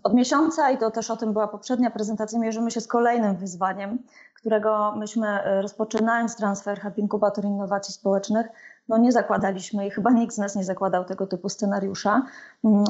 Od 0.06 0.14
miesiąca, 0.14 0.72
i 0.72 0.78
to 0.78 0.92
też 0.92 1.12
o 1.12 1.18
tym 1.18 1.34
była 1.34 1.48
poprzednia 1.48 1.92
prezentacja, 1.92 2.40
mierzymy 2.40 2.72
się 2.72 2.82
z 2.82 2.88
kolejnym 2.88 3.36
wyzwaniem, 3.36 4.00
którego 4.36 4.94
myśmy 4.96 5.40
rozpoczynając 5.62 6.36
transfer 6.36 6.82
Hub 6.82 6.98
Inkubator 6.98 7.46
Innowacji 7.46 7.94
Społecznych 7.94 8.48
no 8.90 8.98
nie 8.98 9.12
zakładaliśmy 9.12 9.88
i 9.88 9.92
chyba 9.92 10.12
nikt 10.12 10.36
z 10.36 10.38
nas 10.38 10.56
nie 10.56 10.64
zakładał 10.64 11.06
tego 11.06 11.28
typu 11.28 11.50
scenariusza. 11.50 12.22
Mm, 12.64 12.84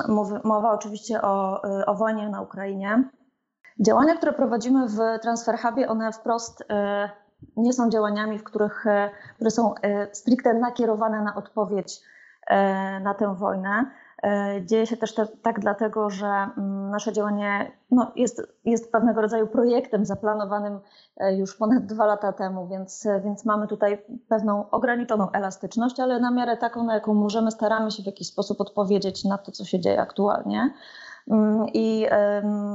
mowa 0.43 0.71
oczywiście 0.71 1.21
o, 1.21 1.63
y, 1.79 1.85
o 1.85 1.95
wojnie 1.95 2.29
na 2.29 2.41
Ukrainie. 2.41 3.03
Działania, 3.79 4.15
które 4.15 4.33
prowadzimy 4.33 4.87
w 4.87 4.97
Transfer 5.21 5.59
Hubie, 5.59 5.87
one 5.87 6.11
wprost 6.11 6.61
y, 6.61 6.65
nie 7.57 7.73
są 7.73 7.89
działaniami, 7.89 8.39
w 8.39 8.43
których, 8.43 8.85
które 9.35 9.51
są 9.51 9.73
stricte 10.11 10.53
nakierowane 10.53 11.21
na 11.21 11.35
odpowiedź 11.35 12.01
na 13.01 13.13
tę 13.13 13.35
wojnę. 13.35 13.85
E, 14.23 14.61
dzieje 14.65 14.87
się 14.87 14.97
też 14.97 15.13
te, 15.13 15.27
tak 15.27 15.59
dlatego, 15.59 16.09
że 16.09 16.27
mm, 16.27 16.89
nasze 16.89 17.13
działanie 17.13 17.71
no, 17.91 18.11
jest, 18.15 18.41
jest 18.65 18.91
pewnego 18.91 19.21
rodzaju 19.21 19.47
projektem 19.47 20.05
zaplanowanym 20.05 20.79
e, 21.17 21.35
już 21.35 21.57
ponad 21.57 21.85
dwa 21.85 22.05
lata 22.05 22.33
temu, 22.33 22.67
więc, 22.67 23.07
więc 23.23 23.45
mamy 23.45 23.67
tutaj 23.67 24.05
pewną 24.27 24.69
ograniczoną 24.69 25.31
elastyczność, 25.31 25.99
ale 25.99 26.19
na 26.19 26.31
miarę 26.31 26.57
taką, 26.57 26.83
na 26.83 26.93
jaką 26.93 27.13
możemy, 27.13 27.51
staramy 27.51 27.91
się 27.91 28.03
w 28.03 28.05
jakiś 28.05 28.27
sposób 28.27 28.61
odpowiedzieć 28.61 29.23
na 29.23 29.37
to, 29.37 29.51
co 29.51 29.65
się 29.65 29.79
dzieje 29.79 30.01
aktualnie. 30.01 30.73
Mm, 31.31 31.65
I 31.73 32.07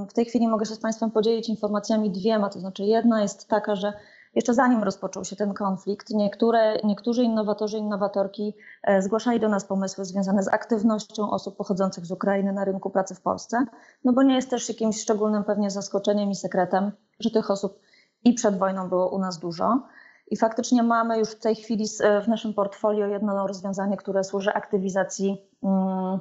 w 0.09 0.13
tej 0.13 0.25
chwili 0.25 0.49
mogę 0.49 0.67
się 0.67 0.75
z 0.75 0.81
Państwem 0.81 1.11
podzielić 1.11 1.49
informacjami 1.49 2.11
dwiema, 2.11 2.49
to 2.49 2.61
znaczy 2.61 2.83
jedna 2.83 3.23
jest 3.23 3.49
taka, 3.49 3.77
że 3.77 3.93
jeszcze 4.35 4.55
zanim 4.55 4.83
rozpoczął 4.83 5.25
się 5.25 5.37
ten 5.37 5.55
konflikt, 5.55 6.11
niektóre, 6.11 6.77
niektórzy 6.85 7.25
innowatorzy, 7.25 7.79
innowatorki 7.79 8.55
e, 8.83 9.03
zgłaszali 9.03 9.41
do 9.41 9.49
nas 9.49 9.65
pomysły 9.65 10.05
związane 10.05 10.43
z 10.43 10.49
aktywnością 10.49 11.31
osób 11.31 11.57
pochodzących 11.57 12.07
z 12.07 12.11
Ukrainy 12.11 12.53
na 12.53 12.65
rynku 12.65 12.91
pracy 12.91 13.15
w 13.15 13.21
Polsce, 13.21 13.65
no 14.05 14.13
bo 14.13 14.23
nie 14.23 14.35
jest 14.35 14.51
też 14.51 14.69
jakimś 14.69 15.01
szczególnym 15.01 15.45
pewnie 15.45 15.71
zaskoczeniem 15.71 16.31
i 16.31 16.35
sekretem, 16.35 16.93
że 17.21 17.31
tych 17.31 17.51
osób 17.51 17.81
i 18.25 18.35
przed 18.35 18.59
wojną 18.59 18.89
było 18.89 19.09
u 19.09 19.19
nas 19.19 19.39
dużo. 19.39 19.83
I 20.31 20.37
faktycznie 20.37 20.83
mamy 20.83 21.19
już 21.19 21.29
w 21.29 21.41
tej 21.41 21.57
chwili 21.57 21.85
w 22.25 22.29
naszym 22.29 22.55
portfolio 22.55 23.07
jedno 23.07 23.47
rozwiązanie, 23.47 23.97
które 23.97 24.25
służy 24.25 24.53
aktywizacji 24.53 25.51
mm, 25.63 26.21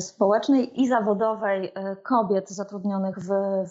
społecznej 0.00 0.82
i 0.82 0.88
zawodowej 0.88 1.72
e, 1.74 1.96
kobiet 1.96 2.50
zatrudnionych 2.50 3.18
w, 3.18 3.28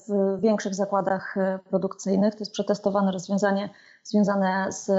w 0.08 0.42
większych 0.42 0.76
zakładach 0.76 1.38
e, 1.38 1.60
produkcyjnych. 1.70 2.34
To 2.34 2.40
jest 2.40 2.52
przetestowane 2.52 3.12
rozwiązanie 3.12 3.70
związane 4.04 4.72
z 4.72 4.92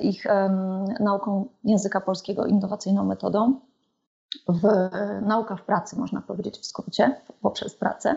ich 0.00 0.26
um, 0.26 0.84
nauką 1.00 1.48
języka 1.64 2.00
polskiego, 2.00 2.46
innowacyjną 2.46 3.04
metodą. 3.04 3.60
W, 4.48 4.88
nauka 5.22 5.56
w 5.56 5.62
pracy, 5.62 5.98
można 5.98 6.20
powiedzieć 6.20 6.58
w 6.58 6.66
skrócie, 6.66 7.20
poprzez 7.40 7.74
pracę. 7.74 8.16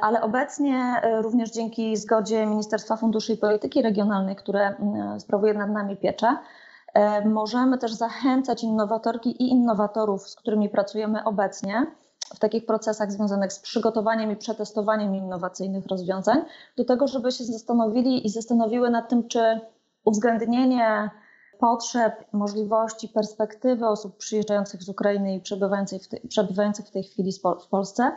Ale 0.00 0.22
obecnie 0.22 1.00
również 1.22 1.50
dzięki 1.50 1.96
zgodzie 1.96 2.46
Ministerstwa 2.46 2.96
Funduszy 2.96 3.32
i 3.32 3.36
Polityki 3.36 3.82
Regionalnej, 3.82 4.36
które 4.36 4.74
sprawuje 5.18 5.54
nad 5.54 5.70
nami 5.70 5.96
pieczę, 5.96 6.26
E, 6.26 6.38
możemy 7.24 7.78
też 7.78 7.92
zachęcać 7.92 8.62
innowatorki 8.62 9.42
i 9.42 9.48
innowatorów, 9.50 10.28
z 10.28 10.36
którymi 10.36 10.68
pracujemy 10.68 11.24
obecnie 11.24 11.86
w 12.34 12.38
takich 12.38 12.66
procesach 12.66 13.12
związanych 13.12 13.52
z 13.52 13.58
przygotowaniem 13.58 14.30
i 14.30 14.36
przetestowaniem 14.36 15.14
innowacyjnych 15.14 15.86
rozwiązań, 15.86 16.42
do 16.76 16.84
tego, 16.84 17.08
żeby 17.08 17.32
się 17.32 17.44
zastanowili 17.44 18.26
i 18.26 18.30
zastanowiły 18.30 18.90
nad 18.90 19.08
tym, 19.08 19.28
czy 19.28 19.60
uwzględnienie 20.04 21.10
potrzeb, 21.58 22.24
możliwości, 22.32 23.08
perspektywy 23.08 23.86
osób 23.86 24.16
przyjeżdżających 24.16 24.82
z 24.82 24.88
Ukrainy 24.88 25.34
i 25.34 25.40
przebywających 25.40 26.02
w, 26.02 26.28
przebywających 26.28 26.86
w 26.86 26.90
tej 26.90 27.02
chwili 27.02 27.32
w 27.64 27.68
Polsce 27.70 28.16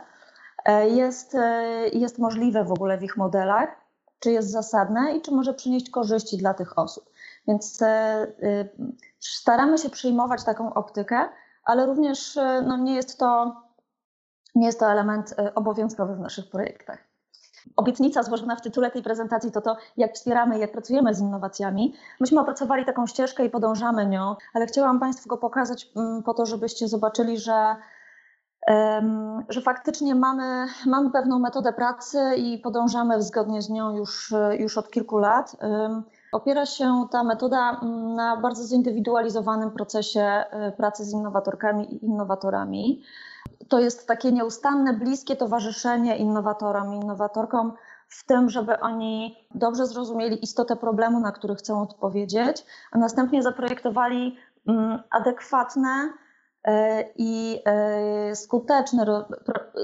e, 0.64 0.88
jest, 0.88 1.34
e, 1.34 1.88
jest 1.88 2.18
możliwe 2.18 2.64
w 2.64 2.72
ogóle 2.72 2.98
w 2.98 3.02
ich 3.02 3.16
modelach, 3.16 3.68
czy 4.18 4.32
jest 4.32 4.50
zasadne 4.50 5.16
i 5.16 5.22
czy 5.22 5.30
może 5.30 5.54
przynieść 5.54 5.90
korzyści 5.90 6.36
dla 6.36 6.54
tych 6.54 6.78
osób. 6.78 7.09
Więc 7.50 7.82
e, 7.82 8.26
y, 8.42 8.68
staramy 9.18 9.78
się 9.78 9.90
przyjmować 9.90 10.44
taką 10.44 10.74
optykę, 10.74 11.28
ale 11.64 11.86
również 11.86 12.36
e, 12.36 12.62
no, 12.66 12.76
nie, 12.76 12.94
jest 12.94 13.18
to, 13.18 13.56
nie 14.54 14.66
jest 14.66 14.80
to 14.80 14.92
element 14.92 15.34
e, 15.38 15.54
obowiązkowy 15.54 16.14
w 16.14 16.20
naszych 16.20 16.50
projektach. 16.50 16.98
Obietnica 17.76 18.22
złożona 18.22 18.56
w 18.56 18.60
tytule 18.60 18.90
tej 18.90 19.02
prezentacji 19.02 19.52
to 19.52 19.60
to, 19.60 19.76
jak 19.96 20.14
wspieramy 20.14 20.56
i 20.56 20.60
jak 20.60 20.72
pracujemy 20.72 21.14
z 21.14 21.20
innowacjami. 21.20 21.94
Myśmy 22.20 22.40
opracowali 22.40 22.84
taką 22.84 23.06
ścieżkę 23.06 23.44
i 23.44 23.50
podążamy 23.50 24.06
nią, 24.06 24.36
ale 24.54 24.66
chciałam 24.66 25.00
Państwu 25.00 25.28
go 25.28 25.36
pokazać 25.36 25.88
mm, 25.96 26.22
po 26.22 26.34
to, 26.34 26.46
żebyście 26.46 26.88
zobaczyli, 26.88 27.38
że 27.38 27.76
że 29.48 29.60
faktycznie 29.60 30.14
mamy, 30.14 30.66
mamy 30.86 31.10
pewną 31.10 31.38
metodę 31.38 31.72
pracy 31.72 32.18
i 32.36 32.58
podążamy 32.58 33.22
zgodnie 33.22 33.62
z 33.62 33.70
nią 33.70 33.96
już, 33.96 34.34
już 34.58 34.78
od 34.78 34.90
kilku 34.90 35.18
lat. 35.18 35.56
Opiera 36.32 36.66
się 36.66 37.06
ta 37.10 37.24
metoda 37.24 37.80
mm, 37.82 38.14
na 38.14 38.36
bardzo 38.36 38.64
zindywidualizowanym 38.64 39.70
procesie 39.70 40.44
y, 40.68 40.72
pracy 40.72 41.04
z 41.04 41.12
innowatorkami 41.12 41.94
i 41.94 42.04
innowatorami. 42.04 43.02
To 43.68 43.80
jest 43.80 44.08
takie 44.08 44.32
nieustanne, 44.32 44.94
bliskie 44.94 45.36
towarzyszenie 45.36 46.16
innowatorom 46.16 46.94
i 46.94 46.96
innowatorkom 46.96 47.72
w 48.08 48.26
tym, 48.26 48.50
żeby 48.50 48.80
oni 48.80 49.36
dobrze 49.54 49.86
zrozumieli 49.86 50.44
istotę 50.44 50.76
problemu, 50.76 51.20
na 51.20 51.32
który 51.32 51.54
chcą 51.54 51.82
odpowiedzieć, 51.82 52.64
a 52.92 52.98
następnie 52.98 53.42
zaprojektowali 53.42 54.36
mm, 54.66 55.02
adekwatne 55.10 55.90
E, 55.90 56.29
i 57.16 57.62
e, 57.64 58.36
skuteczne, 58.36 59.24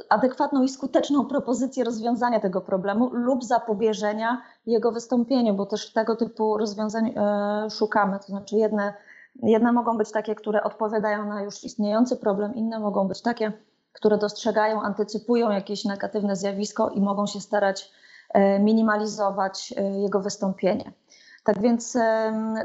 adekwatną 0.09 0.63
i 0.63 0.69
skuteczną 0.69 1.25
propozycję 1.25 1.85
rozwiązania 1.85 2.41
tego 2.41 2.61
problemu 2.61 3.11
lub 3.13 3.45
zapobieżenia 3.45 4.43
jego 4.67 4.93
wystąpieniu, 4.93 5.55
bo 5.55 5.67
też 5.67 5.93
tego 5.93 6.17
typu 6.17 6.59
rozwiązań 6.59 7.15
e, 7.17 7.71
szukamy. 7.71 8.19
To 8.19 8.27
znaczy 8.27 8.57
jedne, 8.57 8.95
jedne 9.43 9.73
mogą 9.73 9.99
być 9.99 10.13
takie, 10.13 10.35
które 10.35 10.63
odpowiadają 10.63 11.29
na 11.29 11.43
już 11.43 11.65
istniejący 11.65 12.17
problem, 12.17 12.55
inne 12.55 12.81
mogą 12.81 13.09
być 13.09 13.23
takie, 13.23 13.53
które 13.93 14.19
dostrzegają, 14.19 14.83
antycypują 14.83 15.51
jakieś 15.51 15.85
negatywne 15.85 16.37
zjawisko 16.37 16.91
i 16.91 17.01
mogą 17.01 17.27
się 17.27 17.41
starać 17.41 17.93
minimalizować 18.61 19.75
jego 20.03 20.21
wystąpienie. 20.21 20.93
Tak 21.47 21.61
więc 21.61 21.97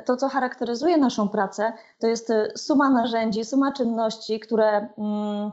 to, 0.06 0.18
co 0.18 0.30
charakteryzuje 0.30 0.98
naszą 0.98 1.30
pracę, 1.30 1.74
to 2.00 2.08
jest 2.08 2.30
e, 2.30 2.48
suma 2.56 2.90
narzędzi, 2.90 3.46
suma 3.46 3.72
czynności, 3.72 4.40
które 4.40 4.88
mm, 4.98 5.52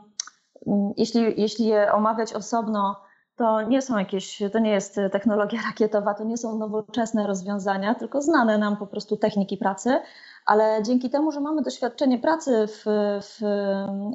mm, 0.67 0.93
jeśli, 0.97 1.41
jeśli 1.41 1.65
je 1.65 1.93
omawiać 1.93 2.33
osobno, 2.33 2.95
to 3.35 3.61
nie 3.61 3.81
są 3.81 3.97
jakieś, 3.97 4.43
to 4.51 4.59
nie 4.59 4.71
jest 4.71 4.99
technologia 5.11 5.59
rakietowa, 5.69 6.13
to 6.13 6.23
nie 6.23 6.37
są 6.37 6.57
nowoczesne 6.57 7.27
rozwiązania, 7.27 7.95
tylko 7.95 8.21
znane 8.21 8.57
nam 8.57 8.77
po 8.77 8.87
prostu 8.87 9.17
techniki 9.17 9.57
pracy, 9.57 10.01
ale 10.49 10.83
dzięki 10.83 11.09
temu, 11.09 11.31
że 11.31 11.39
mamy 11.39 11.61
doświadczenie 11.61 12.19
pracy 12.19 12.67
w, 12.67 12.83
w, 13.21 13.39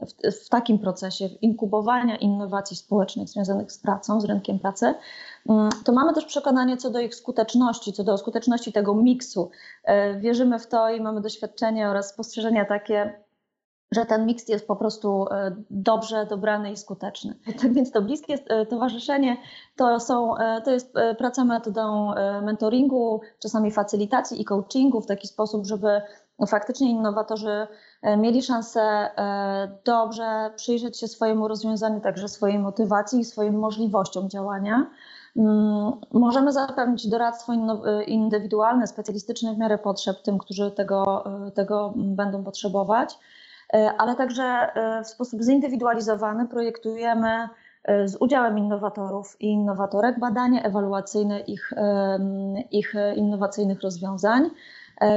w, 0.07 0.45
w 0.45 0.49
takim 0.49 0.79
procesie 0.79 1.27
inkubowania 1.27 2.17
innowacji 2.17 2.77
społecznych 2.77 3.29
związanych 3.29 3.73
z 3.73 3.79
pracą, 3.79 4.21
z 4.21 4.25
rynkiem 4.25 4.59
pracy, 4.59 4.95
mm, 5.49 5.71
to 5.85 5.93
mamy 5.93 6.15
też 6.15 6.25
przekonanie 6.25 6.77
co 6.77 6.91
do 6.91 7.01
ich 7.01 7.15
skuteczności, 7.15 7.93
co 7.93 8.05
do 8.05 8.19
skuteczności 8.19 8.73
tego 8.73 8.95
miksu. 8.95 9.51
E, 9.85 10.15
wierzymy 10.21 10.59
w 10.59 10.67
to 10.67 10.91
i 10.91 11.01
mamy 11.01 11.21
doświadczenie 11.21 11.89
oraz 11.89 12.11
spostrzeżenia 12.11 12.65
takie, 12.65 13.25
że 13.93 14.07
ten 14.07 14.27
miks 14.27 14.49
jest 14.49 14.67
po 14.67 14.77
prostu 14.77 15.27
e, 15.31 15.57
dobrze 15.71 16.27
dobrany 16.27 16.73
i 16.73 16.77
skuteczny. 16.77 17.35
Tak 17.63 17.73
więc 17.73 17.91
to 17.91 18.03
bliskie 18.03 18.35
e, 18.35 18.67
towarzyszenie 18.67 19.37
to, 19.77 20.01
są, 20.01 20.35
to 20.65 20.71
jest 20.71 20.95
praca 21.19 21.45
metodą 21.45 22.15
mentoringu, 22.43 23.21
czasami 23.39 23.71
facylitacji 23.71 24.41
i 24.41 24.45
coachingu 24.45 25.01
w 25.01 25.07
taki 25.07 25.29
sposób, 25.29 25.67
żeby 25.67 26.01
faktycznie 26.47 26.91
innowatorzy 26.91 27.67
mieli 28.19 28.43
szansę 28.43 29.11
dobrze 29.85 30.51
przyjrzeć 30.57 30.99
się 30.99 31.09
swojemu 31.09 31.49
rozwiązaniu, 31.49 32.01
także 32.01 32.29
swojej 32.29 32.59
motywacji 32.59 33.21
i 33.21 33.25
swoim 33.25 33.59
możliwościom 33.59 34.31
działania. 34.31 34.91
Mm, 35.37 35.93
możemy 36.13 36.53
zapewnić 36.53 37.09
doradztwo 37.09 37.53
indywidualne, 38.07 38.87
specjalistyczne 38.87 39.55
w 39.55 39.59
miarę 39.59 39.79
potrzeb 39.79 40.23
tym, 40.23 40.39
którzy 40.39 40.71
tego, 40.71 41.25
tego 41.55 41.93
będą 41.97 42.45
potrzebować. 42.45 43.19
E, 43.75 43.93
ale 43.99 44.17
także 44.17 44.43
e, 44.43 45.03
w 45.05 45.07
sposób 45.07 45.43
zindywidualizowany 45.43 46.49
projektujemy 46.49 47.49
e, 47.85 48.09
z 48.09 48.17
udziałem 48.17 48.59
innowatorów 48.59 49.37
i 49.41 49.47
innowatorek 49.47 50.19
badania 50.19 50.63
ewaluacyjne 50.63 51.41
ich, 51.41 51.73
ich 52.71 52.95
innowacyjnych 53.17 53.81
rozwiązań, 53.83 54.51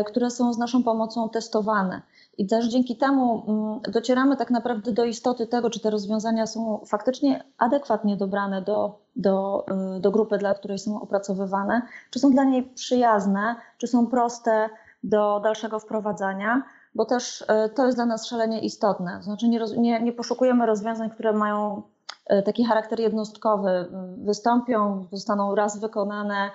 które 0.05 0.31
są 0.31 0.53
z 0.53 0.57
naszą 0.57 0.83
pomocą 0.83 1.29
testowane. 1.29 2.01
I 2.37 2.47
też 2.47 2.67
dzięki 2.67 2.97
temu 2.97 3.43
mm, 3.47 3.93
docieramy 3.93 4.37
tak 4.37 4.51
naprawdę 4.51 4.91
do 4.91 5.05
istoty 5.05 5.47
tego, 5.47 5.69
czy 5.69 5.79
te 5.79 5.89
rozwiązania 5.89 6.47
są 6.47 6.81
faktycznie 6.85 7.43
adekwatnie 7.57 8.17
dobrane 8.17 8.61
do, 8.61 8.99
do, 9.15 9.65
do 9.99 10.11
grupy, 10.11 10.37
dla 10.37 10.53
której 10.53 10.79
są 10.79 11.01
opracowywane, 11.01 11.81
czy 12.09 12.19
są 12.19 12.31
dla 12.31 12.43
niej 12.43 12.63
przyjazne, 12.63 13.55
czy 13.77 13.87
są 13.87 14.07
proste 14.07 14.69
do 15.03 15.39
dalszego 15.43 15.79
wprowadzania 15.79 16.63
bo 16.97 17.05
też 17.05 17.45
e, 17.47 17.69
to 17.69 17.85
jest 17.85 17.97
dla 17.97 18.05
nas 18.05 18.27
szalenie 18.27 18.61
istotne. 18.61 19.19
Znaczy 19.23 19.47
nie, 19.47 19.59
nie, 19.77 20.01
nie 20.01 20.13
poszukujemy 20.13 20.65
rozwiązań, 20.65 21.09
które 21.09 21.33
mają 21.33 21.81
e, 22.25 22.43
taki 22.43 22.65
charakter 22.65 22.99
jednostkowy. 22.99 23.87
Wystąpią, 24.17 25.07
zostaną 25.11 25.55
raz 25.55 25.79
wykonane 25.79 26.51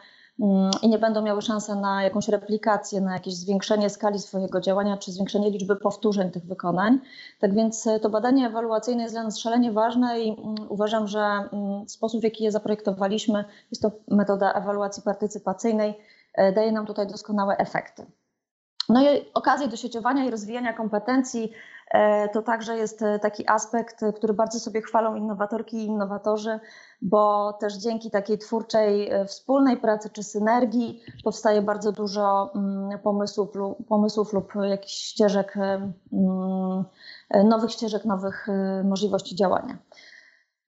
i 0.82 0.88
nie 0.88 0.98
będą 0.98 1.22
miały 1.22 1.42
szansy 1.42 1.74
na 1.74 2.02
jakąś 2.02 2.28
replikację, 2.28 3.00
na 3.00 3.12
jakieś 3.12 3.34
zwiększenie 3.34 3.90
skali 3.90 4.18
swojego 4.18 4.60
działania 4.60 4.96
czy 4.96 5.12
zwiększenie 5.12 5.50
liczby 5.50 5.76
powtórzeń 5.76 6.30
tych 6.30 6.44
wykonań. 6.44 6.98
Tak 7.40 7.54
więc 7.54 7.86
e, 7.86 8.00
to 8.00 8.10
badanie 8.10 8.46
ewaluacyjne 8.46 9.02
jest 9.02 9.14
dla 9.14 9.22
nas 9.22 9.38
szalenie 9.38 9.72
ważne 9.72 10.20
i 10.20 10.28
mm, 10.28 10.54
uważam, 10.68 11.08
że 11.08 11.20
mm, 11.20 11.88
sposób, 11.88 12.20
w 12.20 12.24
jaki 12.24 12.44
je 12.44 12.52
zaprojektowaliśmy, 12.52 13.44
jest 13.70 13.82
to 13.82 13.90
metoda 14.08 14.52
ewaluacji 14.52 15.02
partycypacyjnej, 15.02 15.94
daje 16.54 16.72
nam 16.72 16.86
tutaj 16.86 17.06
doskonałe 17.06 17.56
efekty. 17.56 18.06
No 18.88 19.02
i 19.02 19.06
okazje 19.34 19.68
do 19.68 19.76
sieciowania 19.76 20.24
i 20.24 20.30
rozwijania 20.30 20.72
kompetencji 20.72 21.44
e, 21.44 21.81
to 22.32 22.42
także 22.42 22.76
jest 22.76 23.02
e, 23.02 23.18
taki 23.18 23.48
aspekt, 23.48 24.00
który 24.16 24.34
bardzo 24.34 24.60
sobie 24.60 24.82
chwalą 24.82 25.14
innowatorki 25.14 25.76
i 25.76 25.86
innowatorzy, 25.86 26.60
bo 27.02 27.52
też 27.52 27.74
dzięki 27.74 28.10
takiej 28.10 28.38
twórczej 28.38 29.10
e, 29.10 29.24
wspólnej 29.24 29.76
pracy 29.76 30.10
czy 30.10 30.22
synergii 30.22 31.00
powstaje 31.24 31.62
bardzo 31.62 31.92
dużo 31.92 32.50
mm, 32.54 32.98
pomysłów, 32.98 33.48
pomysłów 33.88 34.32
lub 34.32 34.52
jakichś 34.68 34.94
ścieżek, 34.94 35.56
mm, 36.12 36.84
nowych 37.44 37.70
ścieżek, 37.70 38.04
nowych 38.04 38.46
możliwości 38.84 39.36
działania. 39.36 39.78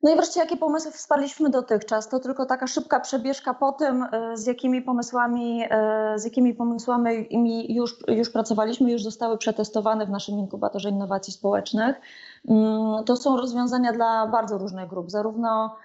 No 0.05 0.13
i 0.13 0.17
wreszcie, 0.17 0.41
jakie 0.41 0.57
pomysły 0.57 0.93
wsparliśmy 0.93 1.51
dotychczas? 1.51 2.09
To 2.09 2.21
tylko 2.21 2.47
taka 2.47 2.67
szybka 2.67 3.01
przebieżka 3.01 3.55
po 3.55 3.73
tym, 3.73 4.07
e, 4.13 4.37
z 4.37 4.47
jakimi 4.47 4.83
pomysłami, 4.83 5.65
e, 5.71 6.19
z 6.19 6.25
jakimi 6.25 6.55
pomysłami 6.55 7.27
już, 7.75 7.97
już 8.09 8.31
pracowaliśmy, 8.31 8.93
już 8.93 9.03
zostały 9.03 9.39
przetestowane 9.39 10.07
w 10.07 10.11
naszym 10.11 10.39
inkubatorze 10.39 10.89
innowacji 10.89 11.33
społecznych. 11.33 12.01
Mm, 12.49 13.05
to 13.05 13.17
są 13.17 13.37
rozwiązania 13.37 13.93
dla 13.93 14.27
bardzo 14.27 14.59
różnych 14.59 14.89
grup, 14.89 15.11
zarówno 15.11 15.77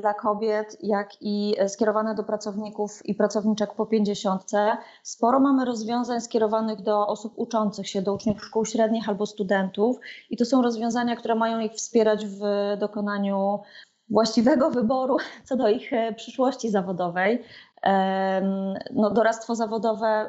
dla 0.00 0.14
kobiet, 0.14 0.76
jak 0.80 1.10
i 1.20 1.54
skierowane 1.68 2.14
do 2.14 2.24
pracowników 2.24 3.06
i 3.06 3.14
pracowniczek 3.14 3.74
po 3.74 3.86
50. 3.86 4.50
Sporo 5.02 5.40
mamy 5.40 5.64
rozwiązań 5.64 6.20
skierowanych 6.20 6.82
do 6.82 7.06
osób 7.06 7.32
uczących 7.36 7.88
się, 7.88 8.02
do 8.02 8.14
uczniów 8.14 8.44
szkół 8.44 8.64
średnich 8.64 9.08
albo 9.08 9.26
studentów 9.26 9.96
i 10.30 10.36
to 10.36 10.44
są 10.44 10.62
rozwiązania, 10.62 11.16
które 11.16 11.34
mają 11.34 11.60
ich 11.60 11.72
wspierać 11.72 12.26
w 12.26 12.40
dokonaniu 12.78 13.60
właściwego 14.10 14.70
wyboru 14.70 15.16
co 15.48 15.56
do 15.56 15.68
ich 15.68 15.92
e, 15.92 16.12
przyszłości 16.12 16.70
zawodowej. 16.70 17.42
No, 18.92 19.10
doradztwo 19.10 19.54
zawodowe 19.54 20.28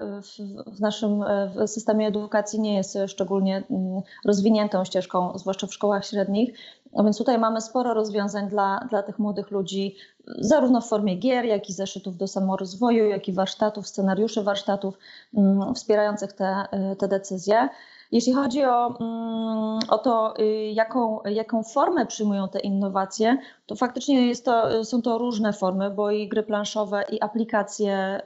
w, 0.67 0.79
naszym 0.79 1.23
e, 1.23 1.67
systemie 1.67 2.07
edukacji 2.07 2.59
nie 2.59 2.75
jest 2.75 2.97
szczególnie 3.07 3.63
mm, 3.71 4.01
rozwiniętą 4.25 4.85
ścieżką, 4.85 5.37
zwłaszcza 5.37 5.67
w 5.67 5.73
szkołach 5.73 6.05
średnich. 6.05 6.59
No 6.93 7.03
więc 7.03 7.17
tutaj 7.17 7.37
mamy 7.37 7.61
sporo 7.61 7.93
rozwiązań 7.93 8.49
dla, 8.49 8.87
dla 8.89 9.03
tych 9.03 9.19
młodych 9.19 9.51
ludzi, 9.51 9.95
zarówno 10.27 10.81
w 10.81 10.87
formie 10.87 11.15
gier, 11.15 11.45
jak 11.45 11.69
i 11.69 11.73
zeszytów 11.73 12.17
do 12.17 12.27
samorozwoju, 12.27 13.05
jak 13.05 13.27
i 13.27 13.33
warsztatów, 13.33 13.87
scenariuszy 13.87 14.43
warsztatów 14.43 14.97
mm, 15.37 15.75
wspierających 15.75 16.33
te, 16.33 16.65
e, 16.71 16.95
te 16.95 17.07
decyzje. 17.07 17.69
Jeśli 18.15 18.33
chodzi 18.33 18.65
o, 18.65 18.97
mm, 18.99 19.79
o 19.89 19.97
to, 19.97 20.33
y, 20.39 20.71
jaką, 20.73 21.23
jaką 21.23 21.63
formę 21.63 22.05
przyjmują 22.05 22.47
te 22.47 22.59
innowacje, 22.59 23.37
to 23.65 23.75
faktycznie 23.75 24.27
jest 24.27 24.45
to, 24.45 24.83
są 24.83 25.01
to 25.01 25.17
różne 25.17 25.53
formy, 25.53 25.91
bo 25.91 26.11
i 26.11 26.27
gry 26.27 26.43
planszowe, 26.43 27.03
i 27.11 27.21
aplikacje 27.21 28.21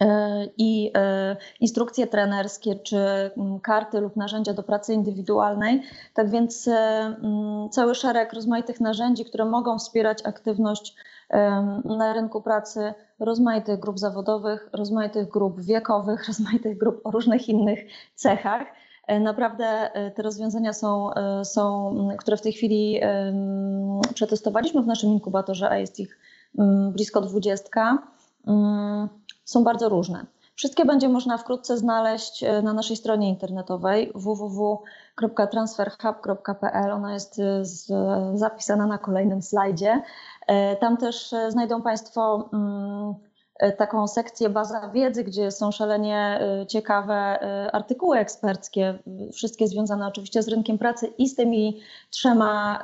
E, 0.00 0.46
i 0.58 0.90
e, 0.94 1.36
instrukcje 1.60 2.06
trenerskie, 2.06 2.76
czy 2.76 2.96
mm, 2.96 3.60
karty 3.60 4.00
lub 4.00 4.16
narzędzia 4.16 4.52
do 4.52 4.62
pracy 4.62 4.94
indywidualnej. 4.94 5.82
Tak 6.14 6.30
więc 6.30 6.68
mm, 6.68 7.70
cały 7.70 7.94
szereg 7.94 8.32
rozmaitych 8.32 8.80
narzędzi, 8.80 9.24
które 9.24 9.44
mogą 9.44 9.78
wspierać 9.78 10.26
aktywność 10.26 10.94
na 11.84 12.12
rynku 12.12 12.42
pracy 12.42 12.94
rozmaitych 13.20 13.80
grup 13.80 13.98
zawodowych, 13.98 14.68
rozmaitych 14.72 15.28
grup 15.28 15.60
wiekowych, 15.60 16.24
rozmaitych 16.28 16.78
grup 16.78 17.00
o 17.04 17.10
różnych 17.10 17.48
innych 17.48 17.78
cechach. 18.14 18.62
Naprawdę 19.20 19.90
te 20.14 20.22
rozwiązania 20.22 20.72
są, 20.72 21.10
są 21.44 21.94
które 22.18 22.36
w 22.36 22.42
tej 22.42 22.52
chwili 22.52 23.00
przetestowaliśmy 24.14 24.82
w 24.82 24.86
naszym 24.86 25.10
inkubatorze, 25.10 25.70
a 25.70 25.76
jest 25.76 26.00
ich 26.00 26.18
blisko 26.92 27.20
dwudziestka 27.20 27.98
są 29.44 29.64
bardzo 29.64 29.88
różne. 29.88 30.26
Wszystkie 30.58 30.84
będzie 30.84 31.08
można 31.08 31.38
wkrótce 31.38 31.78
znaleźć 31.78 32.42
e, 32.42 32.62
na 32.62 32.72
naszej 32.72 32.96
stronie 32.96 33.28
internetowej 33.28 34.12
www.transferhub.pl. 34.14 36.92
Ona 36.92 37.14
jest 37.14 37.38
e, 37.38 37.64
zapisana 38.34 38.86
na 38.86 38.98
kolejnym 38.98 39.42
slajdzie. 39.42 40.02
E, 40.48 40.76
tam 40.76 40.96
też 40.96 41.34
znajdą 41.48 41.82
Państwo 41.82 42.50
mm, 42.52 43.14
E, 43.58 43.72
taką 43.72 44.08
sekcję 44.08 44.50
baza 44.50 44.88
wiedzy, 44.88 45.24
gdzie 45.24 45.50
są 45.50 45.70
szalenie 45.70 46.40
e, 46.40 46.66
ciekawe 46.66 47.14
e, 47.14 47.74
artykuły 47.74 48.18
eksperckie, 48.18 48.98
wszystkie 49.32 49.68
związane 49.68 50.06
oczywiście 50.06 50.42
z 50.42 50.48
rynkiem 50.48 50.78
pracy 50.78 51.06
i 51.06 51.28
z 51.28 51.34
tymi 51.34 51.80
trzema, 52.10 52.82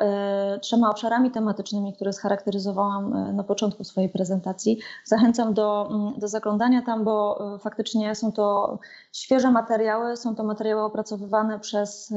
trzema 0.61 0.91
obszarami 0.91 1.31
tematycznymi, 1.31 1.95
które 1.95 2.13
scharakteryzowałam 2.13 3.37
na 3.37 3.45
początku 3.45 3.85
swojej 3.85 4.11
prezentacji. 4.11 4.79
Zachęcam 5.05 5.55
do, 5.55 5.89
mm, 5.91 6.19
do 6.19 6.29
zaglądania 6.29 6.83
tam, 6.83 7.05
bo 7.05 7.39
faktycznie 7.59 8.15
są 8.15 8.33
to 8.33 8.79
świeże 9.13 9.51
materiały, 9.51 10.17
są 10.17 10.35
to 10.35 10.45
materiały 10.45 10.83
opracowywane 10.83 11.61
przez, 11.61 12.13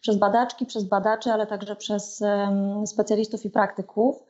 przez 0.00 0.16
badaczki, 0.16 0.66
przez 0.66 0.84
badaczy, 0.84 1.32
ale 1.32 1.46
także 1.46 1.76
przez 1.76 2.22
specjalistów 2.86 3.44
i 3.44 3.50
praktyków. 3.50 4.26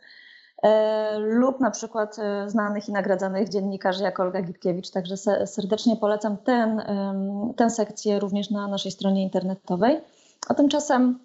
E, 0.62 1.18
lub 1.18 1.60
na 1.60 1.70
przykład 1.70 2.18
e, 2.18 2.50
znanych 2.50 2.88
i 2.88 2.92
nagradzanych 2.92 3.48
dziennikarzy 3.48 4.02
jak 4.02 4.20
Olga 4.20 4.42
Gitkiewicz. 4.42 4.90
Także 4.90 5.16
serdecznie 5.46 5.96
polecam 5.96 6.36
ten, 6.36 6.82
tę 7.56 7.70
sekcję 7.70 8.20
również 8.20 8.50
na 8.50 8.68
naszej 8.68 8.92
stronie 8.92 9.22
internetowej. 9.22 10.00
A 10.48 10.54
tymczasem 10.54 11.18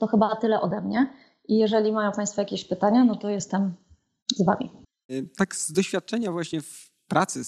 to 0.00 0.06
chyba 0.06 0.36
tyle 0.36 0.60
ode 0.60 0.80
mnie. 0.80 1.12
I 1.48 1.58
jeżeli 1.58 1.92
mają 1.92 2.12
Państwo 2.12 2.40
jakieś 2.40 2.64
pytania, 2.64 3.04
no 3.04 3.16
to 3.16 3.30
jestem 3.30 3.74
z 4.36 4.44
Wami. 4.44 4.70
E, 5.10 5.14
tak 5.36 5.56
z 5.56 5.72
doświadczenia 5.72 6.32
właśnie 6.32 6.60
w 6.60 6.90
pracy 7.08 7.42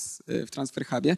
w 0.47 0.51
Transfer 0.51 0.87
Hubie, 0.87 1.17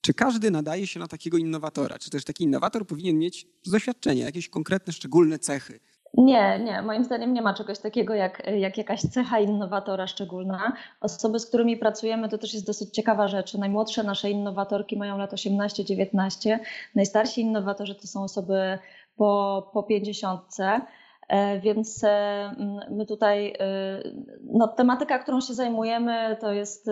czy 0.00 0.14
każdy 0.14 0.50
nadaje 0.50 0.86
się 0.86 1.00
na 1.00 1.08
takiego 1.08 1.38
innowatora? 1.38 1.98
Czy 1.98 2.10
też 2.10 2.24
taki 2.24 2.44
innowator 2.44 2.86
powinien 2.86 3.18
mieć 3.18 3.46
doświadczenie, 3.66 4.22
jakieś 4.22 4.48
konkretne, 4.48 4.92
szczególne 4.92 5.38
cechy? 5.38 5.80
Nie, 6.14 6.58
nie. 6.58 6.82
Moim 6.82 7.04
zdaniem 7.04 7.34
nie 7.34 7.42
ma 7.42 7.54
czegoś 7.54 7.78
takiego 7.78 8.14
jak, 8.14 8.42
jak 8.58 8.78
jakaś 8.78 9.00
cecha 9.00 9.40
innowatora 9.40 10.06
szczególna. 10.06 10.72
Osoby, 11.00 11.38
z 11.38 11.46
którymi 11.46 11.76
pracujemy, 11.76 12.28
to 12.28 12.38
też 12.38 12.54
jest 12.54 12.66
dosyć 12.66 12.94
ciekawa 12.94 13.28
rzecz. 13.28 13.54
Najmłodsze 13.54 14.02
nasze 14.02 14.30
innowatorki 14.30 14.96
mają 14.96 15.18
lat 15.18 15.32
18-19. 15.32 16.58
Najstarsi 16.94 17.40
innowatorzy 17.40 17.94
to 17.94 18.06
są 18.06 18.22
osoby 18.22 18.78
po, 19.16 19.70
po 19.72 19.82
50. 19.82 20.42
E, 21.28 21.60
więc 21.60 22.04
e, 22.04 22.50
my 22.90 23.06
tutaj, 23.06 23.54
e, 23.58 24.02
no, 24.42 24.68
tematyka, 24.68 25.18
którą 25.18 25.40
się 25.40 25.54
zajmujemy, 25.54 26.36
to 26.40 26.52
jest 26.52 26.90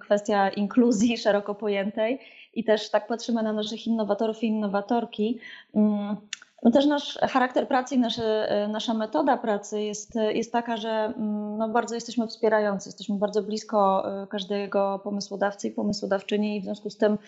kwestia 0.00 0.48
inkluzji 0.48 1.18
szeroko 1.24 1.54
pojętej 1.54 2.20
i 2.54 2.64
też 2.64 2.90
tak 2.90 3.06
patrzymy 3.06 3.42
na 3.42 3.52
naszych 3.52 3.86
innowatorów 3.86 4.42
i 4.42 4.46
innowatorki. 4.46 5.38
No 6.62 6.70
też 6.70 6.86
nasz 6.86 7.18
charakter 7.18 7.68
pracy 7.68 7.94
i 7.94 7.98
nasze, 7.98 8.48
nasza 8.72 8.94
metoda 8.94 9.36
pracy 9.36 9.82
jest, 9.82 10.14
jest 10.14 10.52
taka, 10.52 10.76
że 10.76 10.90
mm, 10.90 11.58
no 11.58 11.68
bardzo 11.68 11.94
jesteśmy 11.94 12.26
wspierający, 12.26 12.88
jesteśmy 12.88 13.18
bardzo 13.18 13.42
blisko 13.42 14.04
każdego 14.30 15.00
pomysłodawcy 15.04 15.68
i 15.68 15.70
pomysłodawczyni 15.70 16.56
i 16.56 16.60
w 16.60 16.64
związku 16.64 16.90
z 16.90 16.96
tym 16.96 17.18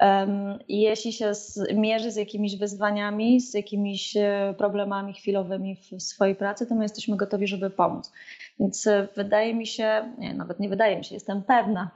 um, 0.00 0.58
jeśli 0.68 1.12
się 1.12 1.32
mierzy 1.74 2.10
z 2.10 2.16
jakimiś 2.16 2.56
wyzwaniami, 2.56 3.40
z 3.40 3.54
jakimiś 3.54 4.16
e, 4.16 4.54
problemami 4.58 5.14
chwilowymi 5.14 5.76
w 5.76 6.02
swojej 6.02 6.34
pracy, 6.34 6.66
to 6.66 6.74
my 6.74 6.82
jesteśmy 6.82 7.16
gotowi, 7.16 7.46
żeby 7.46 7.70
pomóc. 7.70 8.12
Więc 8.60 8.86
e, 8.86 9.08
wydaje 9.16 9.54
mi 9.54 9.66
się, 9.66 10.12
nie, 10.18 10.34
nawet 10.34 10.60
nie 10.60 10.68
wydaje 10.68 10.96
mi 10.96 11.04
się, 11.04 11.14
jestem 11.14 11.42
pewna, 11.42 11.90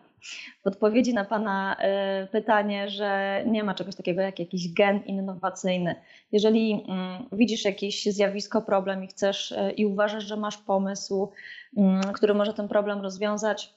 w 0.65 0.67
odpowiedzi 0.67 1.15
na 1.15 1.25
Pana 1.25 1.77
e, 1.79 2.27
pytanie, 2.27 2.89
że 2.91 3.43
nie 3.47 3.65
ma 3.65 3.75
czegoś 3.75 3.97
takiego 3.97 4.21
jak 4.21 4.39
jakiś 4.39 4.75
gen 4.75 5.03
innowacyjny. 5.05 5.95
Jeżeli 6.33 6.85
mm, 6.89 7.29
widzisz 7.33 7.65
jakieś 7.65 8.05
zjawisko, 8.05 8.63
problem 8.63 9.05
i 9.05 9.07
chcesz 9.07 9.53
e, 9.53 9.71
i 9.71 9.87
uważasz, 9.87 10.25
że 10.25 10.37
masz 10.37 10.57
pomysł, 10.59 11.33
mm, 11.77 12.13
który 12.13 12.35
może 12.35 12.55
ten 12.55 12.69
problem 12.69 13.01
rozwiązać, 13.01 13.75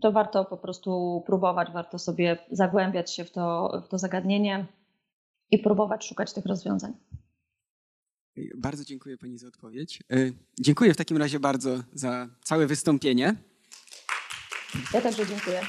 to 0.00 0.12
warto 0.12 0.44
po 0.44 0.56
prostu 0.56 1.22
próbować, 1.26 1.68
warto 1.72 1.98
sobie 1.98 2.38
zagłębiać 2.50 3.14
się 3.14 3.24
w 3.24 3.30
to, 3.30 3.72
w 3.86 3.88
to 3.88 3.98
zagadnienie 3.98 4.66
i 5.50 5.58
próbować 5.58 6.06
szukać 6.06 6.32
tych 6.32 6.46
rozwiązań. 6.46 6.92
Bardzo 8.56 8.84
dziękuję 8.84 9.18
Pani 9.18 9.38
za 9.38 9.48
odpowiedź. 9.48 10.02
E, 10.10 10.16
dziękuję 10.60 10.94
w 10.94 10.96
takim 10.96 11.16
razie 11.16 11.40
bardzo 11.40 11.82
za 11.92 12.28
całe 12.42 12.66
wystąpienie. 12.66 13.36
Ja 14.94 15.00
także 15.00 15.26
dziękuję. 15.26 15.60